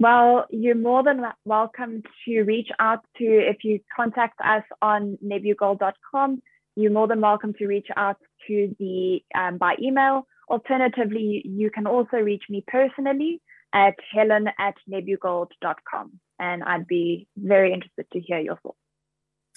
Well, 0.00 0.46
you're 0.48 0.74
more 0.74 1.02
than 1.02 1.20
welcome 1.44 2.02
to 2.24 2.42
reach 2.44 2.70
out 2.78 3.00
to, 3.18 3.24
if 3.24 3.62
you 3.62 3.80
contact 3.94 4.40
us 4.42 4.62
on 4.80 5.18
nebugold.com, 5.22 6.40
you're 6.76 6.90
more 6.90 7.08
than 7.08 7.20
welcome 7.20 7.52
to 7.58 7.66
reach 7.66 7.88
out 7.94 8.16
to 8.46 8.74
the 8.78 9.20
um, 9.34 9.58
by 9.58 9.76
email. 9.78 10.26
Alternatively, 10.48 11.42
you 11.44 11.70
can 11.70 11.86
also 11.86 12.16
reach 12.16 12.44
me 12.48 12.64
personally. 12.66 13.42
at 13.74 13.96
helen 14.14 14.48
at 14.58 14.76
nebugold.com. 14.90 16.12
And 16.38 16.62
I'd 16.64 16.86
be 16.86 17.28
very 17.36 17.74
interested 17.74 18.06
to 18.12 18.20
hear 18.20 18.38
your 18.38 18.56
thoughts. 18.62 18.78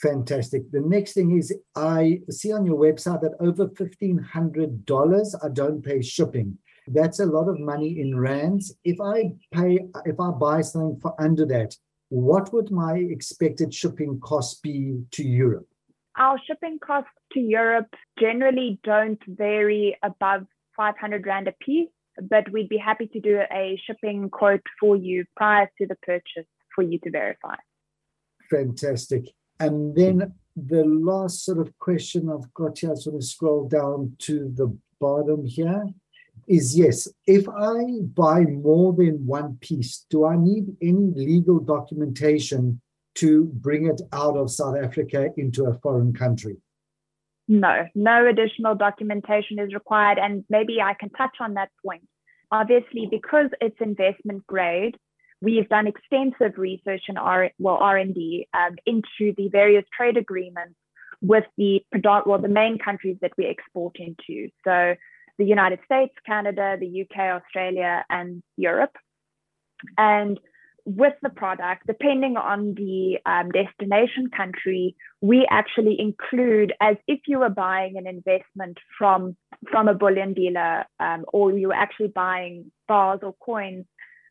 Fantastic. 0.02 0.70
The 0.72 0.82
next 0.82 1.14
thing 1.14 1.38
is 1.38 1.54
I 1.76 2.20
see 2.30 2.52
on 2.52 2.66
your 2.66 2.78
website 2.78 3.22
that 3.22 3.36
over 3.40 3.68
$1,500 3.68 5.36
I 5.44 5.50
don't 5.50 5.82
pay 5.82 6.02
shipping. 6.02 6.58
That's 6.88 7.20
a 7.20 7.26
lot 7.26 7.48
of 7.48 7.60
money 7.60 8.00
in 8.00 8.18
rands. 8.18 8.76
If 8.84 9.00
I 9.02 9.32
pay, 9.52 9.80
if 10.06 10.20
I 10.20 10.32
buy 10.32 10.62
something 10.62 11.00
for 11.02 11.20
under 11.20 11.46
that, 11.48 11.76
what 12.10 12.54
would 12.54 12.72
my 12.72 12.98
expected 12.98 13.74
shipping 13.74 14.20
cost 14.20 14.62
be 14.62 15.02
to 15.12 15.24
Europe? 15.24 15.68
Our 16.18 16.40
shipping 16.46 16.78
costs 16.80 17.10
to 17.34 17.40
Europe 17.40 17.94
generally 18.20 18.80
don't 18.84 19.20
vary 19.28 19.98
above 20.04 20.46
500 20.78 21.26
Rand 21.26 21.48
a 21.48 21.54
piece, 21.54 21.90
but 22.22 22.50
we'd 22.52 22.70
be 22.70 22.78
happy 22.78 23.08
to 23.08 23.20
do 23.20 23.42
a 23.52 23.82
shipping 23.86 24.30
quote 24.30 24.62
for 24.80 24.96
you 24.96 25.26
prior 25.36 25.70
to 25.78 25.88
the 25.88 25.96
purchase 26.04 26.48
for 26.74 26.84
you 26.84 27.00
to 27.00 27.10
verify. 27.10 27.56
Fantastic. 28.50 29.26
And 29.60 29.96
then 29.96 30.34
the 30.56 30.84
last 30.84 31.46
sort 31.46 31.60
of 31.60 31.78
question 31.80 32.30
I've 32.30 32.54
got 32.54 32.80
here, 32.80 32.92
I 32.92 32.96
sort 32.96 33.16
of 33.16 33.24
scroll 33.24 33.68
down 33.68 34.16
to 34.20 34.52
the 34.56 34.76
bottom 35.00 35.46
here, 35.46 35.86
is 36.48 36.78
yes, 36.78 37.08
if 37.26 37.48
I 37.50 38.02
buy 38.14 38.42
more 38.42 38.94
than 38.94 39.26
one 39.26 39.58
piece, 39.62 40.06
do 40.10 40.26
I 40.26 40.36
need 40.36 40.76
any 40.82 41.12
legal 41.16 41.60
documentation 41.60 42.82
to 43.16 43.46
bring 43.46 43.88
it 43.88 44.02
out 44.12 44.38
of 44.38 44.52
South 44.52 44.76
Africa 44.78 45.30
into 45.38 45.66
a 45.66 45.74
foreign 45.80 46.14
country? 46.14 46.58
No, 47.48 47.86
no 47.96 48.28
additional 48.28 48.76
documentation 48.76 49.60
is 49.60 49.74
required. 49.74 50.18
And 50.20 50.44
maybe 50.50 50.82
I 50.82 50.94
can 51.00 51.10
touch 51.12 51.38
on 51.40 51.54
that 51.56 51.70
point. 51.86 52.04
Obviously, 52.52 53.08
because 53.10 53.50
it's 53.62 53.80
investment 53.80 54.46
grade, 54.48 54.98
we've 55.46 55.70
done 55.70 55.88
extensive 55.88 56.58
research 56.58 57.04
and 57.08 57.20
R, 57.20 57.52
well 57.60 57.78
R&D 57.80 58.48
um, 58.54 58.76
into 58.86 59.34
the 59.38 59.48
various 59.50 59.86
trade 59.96 60.18
agreements 60.18 60.76
with 61.22 61.46
the 61.58 61.86
well 62.26 62.42
the 62.42 62.48
main 62.48 62.78
countries 62.78 63.18
that 63.22 63.32
we 63.38 63.46
export 63.46 63.96
into. 64.00 64.50
So 64.66 64.96
the 65.38 65.46
United 65.46 65.80
States, 65.86 66.14
Canada, 66.26 66.78
the 66.80 67.02
UK, 67.04 67.18
Australia, 67.40 68.04
and 68.10 68.42
Europe. 68.58 68.96
And 69.98 70.40
with 70.86 71.14
the 71.22 71.30
product, 71.30 71.88
depending 71.88 72.38
on 72.38 72.76
the 72.76 73.18
um, 73.26 73.50
destination 73.52 74.30
country, 74.36 74.96
we 75.20 75.46
actually 75.50 76.00
include 76.00 76.74
as 76.80 76.96
if 77.08 77.20
you 77.28 77.40
were 77.40 77.50
buying 77.50 77.98
an 77.98 78.08
investment 78.08 78.78
from 78.98 79.36
from 79.72 79.88
a 79.88 79.94
bullion 79.94 80.34
dealer 80.34 80.86
um, 81.00 81.26
or 81.34 81.52
you 81.58 81.70
were 81.70 81.74
actually 81.74 82.10
buying 82.10 82.72
bars 82.88 83.20
or 83.24 83.34
coins. 83.34 83.86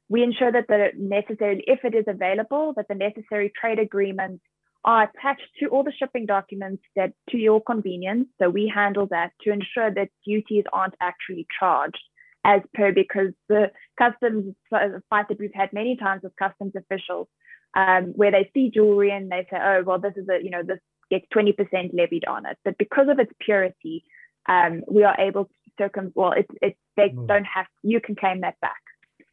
We 0.09 0.23
ensure 0.23 0.53
that 0.53 0.67
the 0.69 0.89
necessary, 0.97 1.65
if 1.67 1.85
it 1.85 1.95
is 1.95 2.05
available, 2.07 2.75
that 2.77 2.89
the 2.89 2.95
necessary 2.95 3.53
trade 3.59 3.79
agreements 3.79 4.43
are 4.85 5.05
attached 5.05 5.49
to 5.61 5.69
all 5.69 5.83
the 5.83 5.93
shipping 5.99 6.27
documents 6.27 6.83
that 6.95 7.13
to 7.31 7.39
your 7.39 7.63
convenience. 7.63 8.29
So 8.41 8.51
we 8.51 8.71
handle 8.73 9.07
that 9.11 9.33
to 9.43 9.51
ensure 9.51 9.93
that 9.95 10.11
duties 10.27 10.65
aren't 10.73 10.95
actually 11.01 11.47
charged 11.59 12.03
as 12.45 12.61
per 12.75 12.93
because 12.93 13.33
the 13.49 13.71
customs 13.99 14.55
fight 14.71 15.29
that 15.29 15.41
we've 15.41 15.55
had 15.55 15.73
many 15.73 15.97
times 15.97 16.23
with 16.23 16.37
customs 16.37 16.75
officials 16.77 17.29
um, 17.75 18.13
where 18.15 18.31
they 18.31 18.51
see 18.53 18.71
jewelry 18.71 19.11
and 19.11 19.31
they 19.31 19.47
say, 19.51 19.57
oh, 19.61 19.83
well, 19.85 19.99
this 19.99 20.13
is 20.17 20.29
a, 20.29 20.43
you 20.43 20.51
know, 20.51 20.63
this 20.63 20.79
gets 21.11 21.27
20% 21.35 21.95
levied 21.95 22.27
on 22.27 22.47
it. 22.47 22.59
But 22.65 22.79
because 22.79 23.09
of 23.09 23.19
its 23.19 23.33
purity, 23.41 24.05
um, 24.49 24.83
we 24.91 25.05
are 25.05 25.19
able 25.19 25.45
to 25.47 25.51
circum, 25.79 26.13
well, 26.15 26.33
it's, 26.33 26.51
it, 26.61 26.77
they 26.97 27.09
mm. 27.09 27.27
don't 27.27 27.47
have, 27.47 27.67
you 27.83 28.01
can 28.01 28.15
claim 28.15 28.43
that 28.43 28.61
back. 28.61 28.81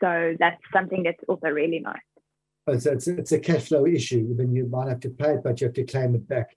So 0.02 0.36
that's 0.40 0.62
something 0.74 1.04
that's 1.04 1.24
also 1.28 1.48
really 1.48 1.80
nice. 1.80 2.02
It's, 2.68 2.86
it's, 2.86 3.08
it's 3.08 3.32
a 3.32 3.40
cash 3.40 3.68
flow 3.68 3.86
issue. 3.86 4.36
Then 4.36 4.54
you 4.54 4.68
might 4.68 4.88
have 4.88 5.00
to 5.02 5.10
pay 5.10 5.34
it, 5.34 5.44
but 5.44 5.62
you 5.62 5.68
have 5.68 5.76
to 5.76 5.84
claim 5.84 6.16
it 6.16 6.28
back. 6.28 6.56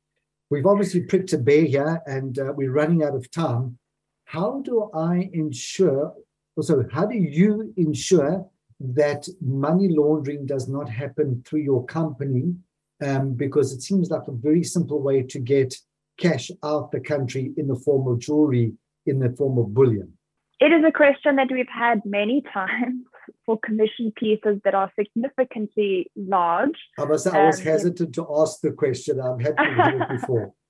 We've 0.51 0.67
obviously 0.67 1.01
pricked 1.01 1.33
a 1.33 1.39
bear 1.39 1.63
here 1.63 2.03
and 2.07 2.39
uh, 2.39 2.53
we're 2.55 2.73
running 2.73 3.03
out 3.03 3.15
of 3.15 3.31
time. 3.31 3.79
How 4.27 4.63
do 4.65 4.91
I 4.95 5.31
ensure, 5.33 6.15
also, 6.57 6.85
how 6.93 7.07
do 7.07 7.17
you 7.17 7.73
ensure 7.77 8.47
that 8.81 9.29
money 9.41 9.89
laundering 9.89 10.47
does 10.47 10.69
not 10.69 10.89
happen 10.89 11.43
through 11.47 11.61
your 11.61 11.85
company? 11.87 12.55
Um, 13.03 13.35
because 13.35 13.73
it 13.73 13.83
seems 13.83 14.11
like 14.11 14.29
a 14.29 14.33
very 14.33 14.63
simple 14.63 15.03
way 15.03 15.23
to 15.23 15.39
get 15.39 15.75
cash 16.19 16.51
out 16.63 16.93
the 16.93 17.01
country 17.01 17.53
in 17.57 17.67
the 17.67 17.77
form 17.77 18.07
of 18.07 18.21
jewelry, 18.21 18.73
in 19.07 19.19
the 19.19 19.35
form 19.37 19.59
of 19.59 19.75
bullion. 19.75 20.13
It 20.61 20.73
is 20.73 20.85
a 20.87 20.93
question 20.93 21.37
that 21.37 21.49
we've 21.51 21.67
had 21.69 22.01
many 22.05 22.43
times 22.55 23.05
for 23.47 23.59
commission 23.65 24.13
pieces 24.17 24.61
that 24.65 24.75
are 24.75 24.91
significantly 24.99 26.11
large. 26.17 26.79
I 26.99 27.05
must 27.05 27.25
say, 27.25 27.31
I 27.31 27.47
was 27.47 27.61
um, 27.61 27.65
hesitant 27.65 28.15
to 28.15 28.27
ask 28.37 28.61
the 28.61 28.73
question. 28.73 29.21
I'm 29.21 29.39
happy 29.39 29.57
to 29.57 29.75
hear 29.75 30.03
it 30.03 30.21
before. 30.21 30.55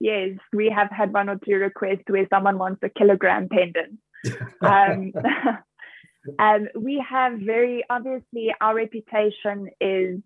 Yes, 0.00 0.38
we 0.52 0.70
have 0.70 0.90
had 0.92 1.12
one 1.12 1.28
or 1.28 1.40
two 1.44 1.56
requests 1.56 2.04
where 2.06 2.26
someone 2.30 2.56
wants 2.56 2.80
a 2.84 2.88
kilogram 2.88 3.48
pendant. 3.48 3.98
um, 4.60 5.12
um, 6.38 6.68
we 6.78 7.04
have 7.08 7.40
very 7.40 7.84
obviously 7.90 8.54
our 8.60 8.76
reputation 8.76 9.70
is 9.80 10.20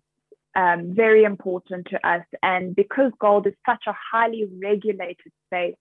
um, 0.55 0.93
very 0.93 1.23
important 1.23 1.87
to 1.89 2.07
us, 2.07 2.23
and 2.43 2.75
because 2.75 3.11
gold 3.19 3.47
is 3.47 3.55
such 3.65 3.83
a 3.87 3.95
highly 4.11 4.45
regulated 4.61 5.31
space, 5.47 5.75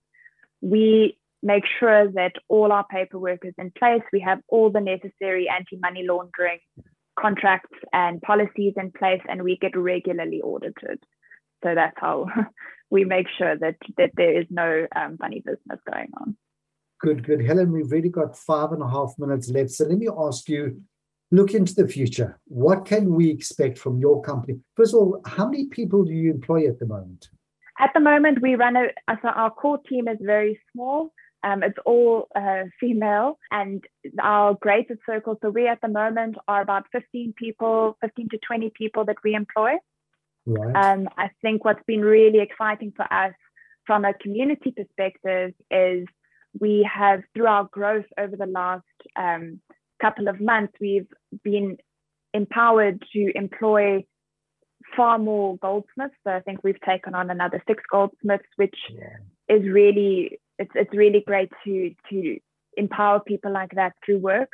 we 0.63 1.19
make 1.43 1.65
sure 1.81 2.11
that 2.13 2.33
all 2.49 2.73
our 2.73 2.87
paperwork 2.91 3.45
is 3.45 3.55
in 3.59 3.73
place. 3.79 4.03
We 4.13 4.21
have 4.21 4.41
all 4.49 4.71
the 4.71 4.81
necessary 4.81 5.49
anti 5.49 5.77
money 5.79 6.05
laundering 6.07 6.59
contracts 7.19 7.79
and 7.93 8.21
policies 8.23 8.75
in 8.77 8.93
place, 8.93 9.21
and 9.29 9.43
we 9.43 9.59
get 9.59 9.77
regularly 9.77 10.41
audited. 10.41 11.03
So 11.63 11.75
that's 11.75 11.97
how 11.97 12.27
we 12.91 13.05
make 13.05 13.27
sure 13.37 13.57
that, 13.57 13.77
that 13.97 14.11
there 14.17 14.41
is 14.41 14.47
no 14.51 14.87
um, 14.95 15.17
funny 15.19 15.43
business 15.45 15.81
going 15.91 16.09
on. 16.21 16.37
Good, 17.01 17.27
good. 17.27 17.45
Helen, 17.45 17.73
we've 17.73 17.91
really 17.91 18.09
got 18.09 18.37
five 18.37 18.73
and 18.73 18.83
a 18.83 18.89
half 18.89 19.15
minutes 19.19 19.51
left. 19.51 19.71
So 19.71 19.85
let 19.85 19.99
me 19.99 20.09
ask 20.17 20.49
you 20.49 20.81
look 21.33 21.53
into 21.55 21.75
the 21.75 21.89
future. 21.89 22.39
What 22.47 22.85
can 22.85 23.15
we 23.15 23.29
expect 23.29 23.79
from 23.79 23.99
your 23.99 24.23
company? 24.23 24.61
First 24.77 24.95
of 24.95 25.01
all, 25.01 25.21
how 25.27 25.47
many 25.49 25.67
people 25.67 26.05
do 26.05 26.13
you 26.13 26.31
employ 26.31 26.69
at 26.69 26.79
the 26.79 26.87
moment? 26.87 27.29
At 27.81 27.91
the 27.95 28.01
moment, 28.01 28.41
we 28.41 28.55
run 28.55 28.77
a, 28.77 28.89
so 29.23 29.29
our 29.29 29.51
core 29.51 29.81
team 29.89 30.07
is 30.07 30.19
very 30.21 30.61
small. 30.73 31.13
Um, 31.45 31.63
it's 31.63 31.79
all 31.85 32.29
uh, 32.37 32.65
female, 32.79 33.39
and 33.51 33.83
our 34.21 34.55
greatest 34.55 35.01
circle. 35.05 35.39
So 35.43 35.51
we 35.51 35.67
at 35.67 35.81
the 35.81 35.89
moment 35.89 36.37
are 36.47 36.63
about 36.63 36.85
15 36.93 37.35
people, 37.37 37.97
15 38.01 38.29
to 38.31 38.39
20 38.47 38.73
people 38.77 39.05
that 39.07 39.17
we 39.25 39.35
employ. 39.35 39.73
Right. 40.47 40.75
Um, 40.75 41.09
I 41.17 41.31
think 41.41 41.65
what's 41.65 41.83
been 41.87 42.03
really 42.03 42.41
exciting 42.41 42.93
for 42.97 43.13
us 43.13 43.35
from 43.87 44.05
a 44.05 44.15
community 44.15 44.73
perspective 44.77 45.53
is 45.71 46.07
we 46.59 46.89
have, 46.93 47.23
through 47.35 47.47
our 47.47 47.65
growth 47.65 48.07
over 48.19 48.37
the 48.37 48.47
last 48.47 48.85
um, 49.17 49.61
couple 50.01 50.29
of 50.29 50.41
months, 50.41 50.75
we've 50.81 51.09
been 51.43 51.79
empowered 52.35 53.03
to 53.13 53.33
employ 53.35 54.05
far 54.97 55.19
more 55.19 55.57
goldsmiths. 55.59 56.15
So 56.25 56.33
I 56.33 56.41
think 56.41 56.63
we've 56.63 56.81
taken 56.81 57.15
on 57.15 57.31
another 57.31 57.63
six 57.67 57.83
goldsmiths, 57.91 58.49
which 58.57 58.77
yeah. 58.91 59.57
is 59.57 59.63
really 59.65 60.39
it's 60.63 60.73
it's 60.75 60.95
really 60.95 61.23
great 61.27 61.51
to 61.65 61.95
to 62.11 62.39
empower 62.77 63.21
people 63.21 63.53
like 63.53 63.73
that 63.75 63.93
through 64.05 64.19
work. 64.19 64.53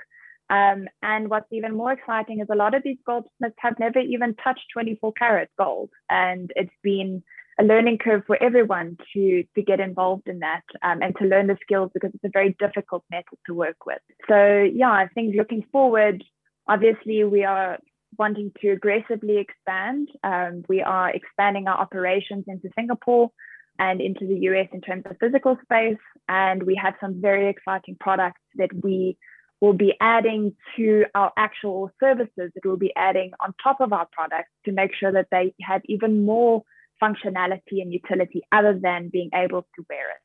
Um, 0.51 0.89
and 1.03 1.29
what's 1.29 1.53
even 1.53 1.77
more 1.77 1.93
exciting 1.93 2.41
is 2.41 2.49
a 2.51 2.57
lot 2.57 2.75
of 2.75 2.83
these 2.83 2.97
goldsmiths 3.07 3.57
have 3.59 3.79
never 3.79 3.99
even 3.99 4.35
touched 4.43 4.65
24 4.73 5.13
karat 5.13 5.51
gold, 5.59 5.91
and 6.09 6.51
it's 6.57 6.79
been 6.83 7.23
a 7.61 7.65
learning 7.65 7.99
curve 7.99 8.23
for 8.27 8.43
everyone 8.43 8.97
to 9.13 9.45
to 9.55 9.63
get 9.63 9.81
involved 9.81 10.27
in 10.27 10.39
that 10.39 10.63
um, 10.83 11.03
and 11.03 11.15
to 11.19 11.27
learn 11.27 11.49
the 11.49 11.59
skills 11.63 11.91
because 11.93 12.11
it's 12.15 12.25
a 12.25 12.31
very 12.33 12.57
difficult 12.59 13.05
metal 13.11 13.39
to 13.47 13.55
work 13.55 13.85
with. 13.85 14.03
So 14.29 14.69
yeah, 14.73 14.91
I 14.91 15.09
think 15.15 15.35
looking 15.37 15.65
forward, 15.71 16.25
obviously 16.67 17.25
we 17.25 17.45
are 17.45 17.79
wanting 18.17 18.53
to 18.61 18.71
aggressively 18.71 19.37
expand. 19.39 20.09
Um, 20.25 20.63
we 20.69 20.81
are 20.83 21.11
expanding 21.11 21.69
our 21.69 21.79
operations 21.79 22.45
into 22.49 22.71
Singapore 22.75 23.31
and 23.79 24.01
into 24.01 24.27
the 24.27 24.39
US 24.51 24.69
in 24.73 24.81
terms 24.81 25.05
of 25.07 25.17
physical 25.19 25.57
space. 25.63 25.99
And 26.29 26.63
we 26.63 26.75
have 26.83 26.95
some 27.01 27.21
very 27.21 27.49
exciting 27.49 27.97
products 27.99 28.41
that 28.57 28.71
we 28.83 29.17
will 29.61 29.73
be 29.73 29.95
adding 30.01 30.55
to 30.77 31.05
our 31.15 31.33
actual 31.37 31.91
services 32.01 32.53
that 32.55 32.65
we'll 32.65 32.77
be 32.77 32.95
adding 32.97 33.33
on 33.41 33.55
top 33.63 33.81
of 33.81 33.93
our 33.93 34.07
products 34.13 34.51
to 34.65 34.73
make 34.73 34.95
sure 34.95 35.13
that 35.13 35.29
they 35.31 35.53
have 35.63 35.83
even 35.87 36.25
more 36.25 36.63
functionality 37.03 37.81
and 37.81 37.93
utility 37.93 38.43
other 38.53 38.79
than 38.81 39.09
being 39.09 39.31
able 39.35 39.63
to 39.63 39.85
wear 39.89 40.11
it. 40.11 40.23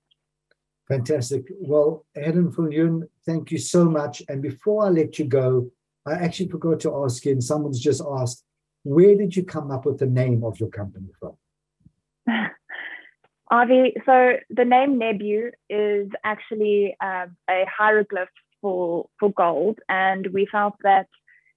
Fantastic. 0.87 1.45
Well, 1.59 2.05
Helen 2.15 2.51
Viljoen, 2.51 3.03
thank 3.25 3.51
you 3.51 3.57
so 3.57 3.85
much. 3.85 4.21
And 4.27 4.41
before 4.41 4.85
I 4.85 4.89
let 4.89 5.17
you 5.17 5.25
go, 5.25 5.69
I 6.05 6.13
actually 6.13 6.49
forgot 6.49 6.81
to 6.81 7.03
ask 7.03 7.23
you, 7.25 7.31
and 7.31 7.43
someone's 7.43 7.79
just 7.79 8.01
asked, 8.19 8.43
where 8.83 9.15
did 9.15 9.35
you 9.35 9.43
come 9.43 9.71
up 9.71 9.85
with 9.85 9.99
the 9.99 10.05
name 10.05 10.43
of 10.43 10.59
your 10.59 10.69
company 10.69 11.07
from? 11.19 11.37
Avi, 13.53 13.93
so 14.03 14.37
the 14.49 14.65
name 14.65 14.97
Nebu 14.97 15.51
is 15.69 16.09
actually 16.23 16.97
um, 16.99 17.37
a 17.47 17.65
hieroglyph 17.69 18.27
for, 18.59 19.05
for 19.19 19.31
gold, 19.31 19.77
and 19.87 20.25
we 20.33 20.47
felt 20.51 20.73
that 20.81 21.05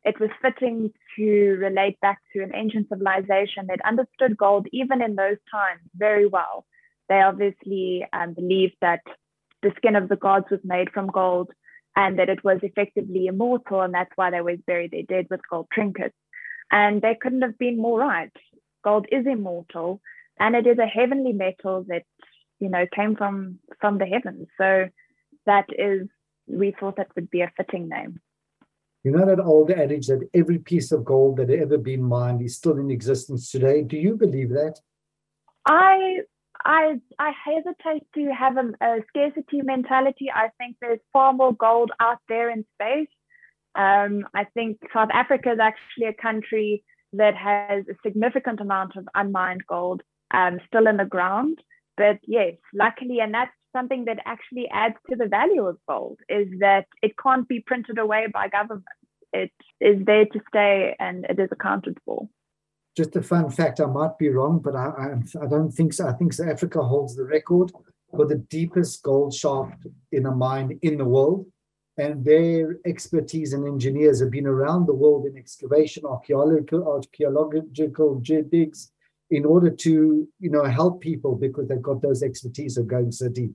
it 0.05 0.21
was 0.21 0.29
fitting 0.43 0.93
to 1.17 1.57
relate 1.59 1.99
back 2.01 2.19
to 2.35 2.43
an 2.43 2.55
ancient 2.55 2.91
civilization 2.91 3.69
that 3.69 3.81
understood 3.83 4.37
gold 4.37 4.67
even 4.73 5.01
in 5.01 5.15
those 5.17 5.39
times 5.51 5.81
very 5.97 6.27
well. 6.27 6.67
They 7.09 7.23
obviously 7.23 8.07
um, 8.13 8.35
believed 8.35 8.77
that 8.83 9.01
the 9.63 9.73
skin 9.79 9.97
of 9.97 10.11
the 10.11 10.17
gods 10.17 10.49
was 10.51 10.61
made 10.65 10.91
from 10.91 11.07
gold 11.07 11.51
and 11.97 12.19
that 12.19 12.29
it 12.29 12.45
was 12.45 12.59
effectively 12.63 13.25
immortal, 13.27 13.81
and 13.81 13.95
that's 13.95 14.13
why 14.17 14.31
they 14.31 14.37
always 14.37 14.61
buried 14.67 14.91
their 14.91 15.03
dead 15.09 15.29
with 15.31 15.41
gold 15.51 15.69
trinkets. 15.73 16.15
And 16.71 17.01
they 17.01 17.17
couldn't 17.19 17.41
have 17.41 17.57
been 17.57 17.81
more 17.81 18.01
right. 18.01 18.37
Gold 18.85 19.07
is 19.11 19.25
immortal, 19.27 20.03
and 20.39 20.55
it 20.55 20.67
is 20.67 20.79
a 20.79 20.87
heavenly 20.87 21.33
metal 21.33 21.85
that 21.89 22.05
you 22.59 22.69
know 22.69 22.87
came 22.95 23.17
from 23.17 23.59
from 23.81 23.99
the 23.99 24.07
heavens. 24.07 24.49
So 24.59 24.89
that 25.47 25.67
is, 25.79 26.09
we 26.47 26.75
thought 26.79 26.97
that 26.97 27.15
would 27.15 27.31
be 27.31 27.43
a 27.43 27.53
fitting 27.57 27.89
name. 27.89 28.21
You 29.05 29.13
know 29.13 29.25
that 29.27 29.41
old 29.41 29.71
adage 29.71 30.09
that 30.09 30.29
every 30.35 30.59
piece 30.59 30.91
of 30.91 31.05
gold 31.05 31.37
that 31.37 31.49
had 31.49 31.61
ever 31.61 31.79
been 31.79 32.03
mined 32.03 32.43
is 32.43 32.57
still 32.57 32.79
in 32.79 32.91
existence 32.91 33.51
today. 33.51 33.83
Do 33.83 33.97
you 33.97 34.17
believe 34.17 34.51
that? 34.51 34.81
I 35.65 36.21
I 36.65 37.01
I 37.19 37.33
hesitate 37.45 38.07
to 38.15 38.35
have 38.35 38.57
a, 38.57 38.73
a 38.81 39.01
scarcity 39.09 39.63
mentality. 39.63 40.27
I 40.35 40.49
think 40.59 40.77
there's 40.81 40.99
far 41.13 41.33
more 41.33 41.55
gold 41.55 41.93
out 42.01 42.19
there 42.29 42.51
in 42.51 42.65
space. 42.75 43.09
Um, 43.77 44.27
I 44.35 44.45
think 44.55 44.79
South 44.93 45.11
Africa 45.13 45.53
is 45.53 45.59
actually 45.61 46.07
a 46.07 46.15
country 46.15 46.83
that 47.13 47.37
has 47.37 47.85
a 47.89 47.95
significant 48.05 48.61
amount 48.61 48.97
of 48.97 49.07
unmined 49.15 49.67
gold 49.69 50.03
um, 50.33 50.59
still 50.67 50.87
in 50.87 50.97
the 50.97 51.05
ground. 51.05 51.59
But 51.97 52.19
yes, 52.27 52.55
luckily, 52.75 53.21
and 53.21 53.33
that's 53.33 53.53
something 53.75 54.05
that 54.07 54.19
actually 54.25 54.69
adds 54.73 54.97
to 55.11 55.17
the 55.17 55.27
value 55.27 55.67
of 55.67 55.79
gold 55.89 56.19
is 56.29 56.49
that 56.61 56.87
it 57.03 57.13
can't 57.23 57.47
be 57.49 57.61
printed 57.61 57.99
away 57.99 58.27
by 58.33 58.49
government. 58.49 58.85
It 59.33 59.53
is 59.81 60.05
there 60.05 60.25
to 60.25 60.41
stay 60.49 60.97
and 60.99 61.27
it 61.29 61.39
is 61.39 61.49
accounted 61.53 61.99
for. 62.05 62.29
Just 62.97 63.15
a 63.17 63.23
fun 63.23 63.51
fact, 63.51 63.81
I 63.81 63.87
might 63.87 64.17
be 64.19 64.31
wrong, 64.31 64.61
but 64.65 64.75
I, 64.75 64.87
I, 64.87 65.45
I 65.45 65.47
don't 65.47 65.71
think 65.71 65.93
so. 65.93 66.09
I 66.09 66.13
think 66.13 66.33
South 66.33 66.49
Africa 66.49 66.83
holds 66.83 67.15
the 67.15 67.25
record 67.25 67.71
for 68.11 68.25
the 68.27 68.37
deepest 68.37 69.03
gold 69.03 69.35
shaft 69.35 69.87
in 70.13 70.25
a 70.25 70.31
mine 70.31 70.79
in 70.81 70.97
the 70.97 71.05
world. 71.05 71.47
And 71.99 72.25
their 72.25 72.79
expertise 72.87 73.53
and 73.53 73.67
engineers 73.67 74.21
have 74.21 74.31
been 74.31 74.47
around 74.47 74.87
the 74.87 74.95
world 74.95 75.27
in 75.27 75.37
excavation, 75.37 76.05
archaeological, 76.05 76.87
archaeological 76.87 78.21
digs, 78.21 78.93
in 79.31 79.45
order 79.45 79.71
to 79.71 80.29
you 80.39 80.51
know 80.51 80.65
help 80.65 81.01
people 81.01 81.35
because 81.35 81.69
they've 81.69 81.83
got 81.83 82.03
those 82.03 82.23
expertise 82.23 82.77
of 82.77 82.87
going 82.87 83.13
so 83.13 83.29
deep. 83.29 83.53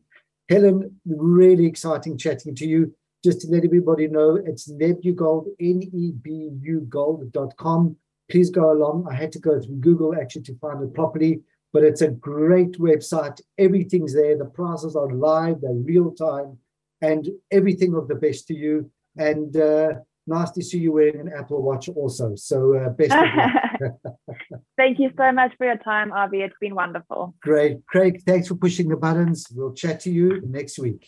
Helen, 0.50 1.00
really 1.06 1.66
exciting 1.66 2.18
chatting 2.18 2.56
to 2.56 2.68
you. 2.68 2.94
Just 3.24 3.42
to 3.42 3.48
let 3.48 3.64
everybody 3.64 4.08
know, 4.08 4.36
it's 4.36 4.68
nebugold, 4.68 5.48
N-E-B-U 5.60 6.88
gold.com. 6.90 7.96
Please 8.30 8.50
go 8.50 8.72
along. 8.72 9.08
I 9.10 9.14
had 9.14 9.32
to 9.34 9.40
go 9.40 9.62
through 9.62 9.76
Google 9.76 10.16
actually 10.16 10.42
to 10.44 10.58
find 10.58 10.82
it 10.84 10.94
properly, 10.94 11.42
but 11.72 11.84
it's 11.84 12.02
a 12.02 12.10
great 12.10 12.80
website. 12.80 13.40
Everything's 13.58 14.14
there. 14.16 14.38
The 14.38 14.46
prices 14.46 14.96
are 14.96 15.12
live, 15.12 15.62
they're 15.62 15.74
real 15.74 16.12
time, 16.12 16.58
and 17.02 17.30
everything 17.52 17.94
of 17.94 18.08
the 18.08 18.16
best 18.16 18.48
to 18.48 18.56
you. 18.56 18.90
And 19.18 19.56
uh, 19.56 19.94
nice 20.28 20.52
to 20.52 20.64
see 20.64 20.80
you 20.80 20.94
wearing 20.94 21.20
an 21.20 21.32
Apple 21.36 21.62
Watch 21.62 21.90
also. 21.90 22.36
So 22.36 22.76
uh, 22.76 22.90
best 22.90 23.12
of 23.12 23.26
luck. 23.36 24.16
Thank 24.78 25.00
you 25.00 25.12
so 25.18 25.32
much 25.32 25.54
for 25.58 25.66
your 25.66 25.78
time, 25.78 26.12
Avi. 26.12 26.42
It's 26.42 26.56
been 26.60 26.76
wonderful. 26.76 27.36
Great. 27.42 27.86
Craig, 27.88 28.22
thanks 28.26 28.48
for 28.48 28.56
pushing 28.56 28.90
the 28.90 28.98
buttons. 28.98 29.48
We'll 29.54 29.74
chat 29.74 30.00
to 30.02 30.12
you 30.12 30.42
next 30.46 30.80
week. 30.80 31.08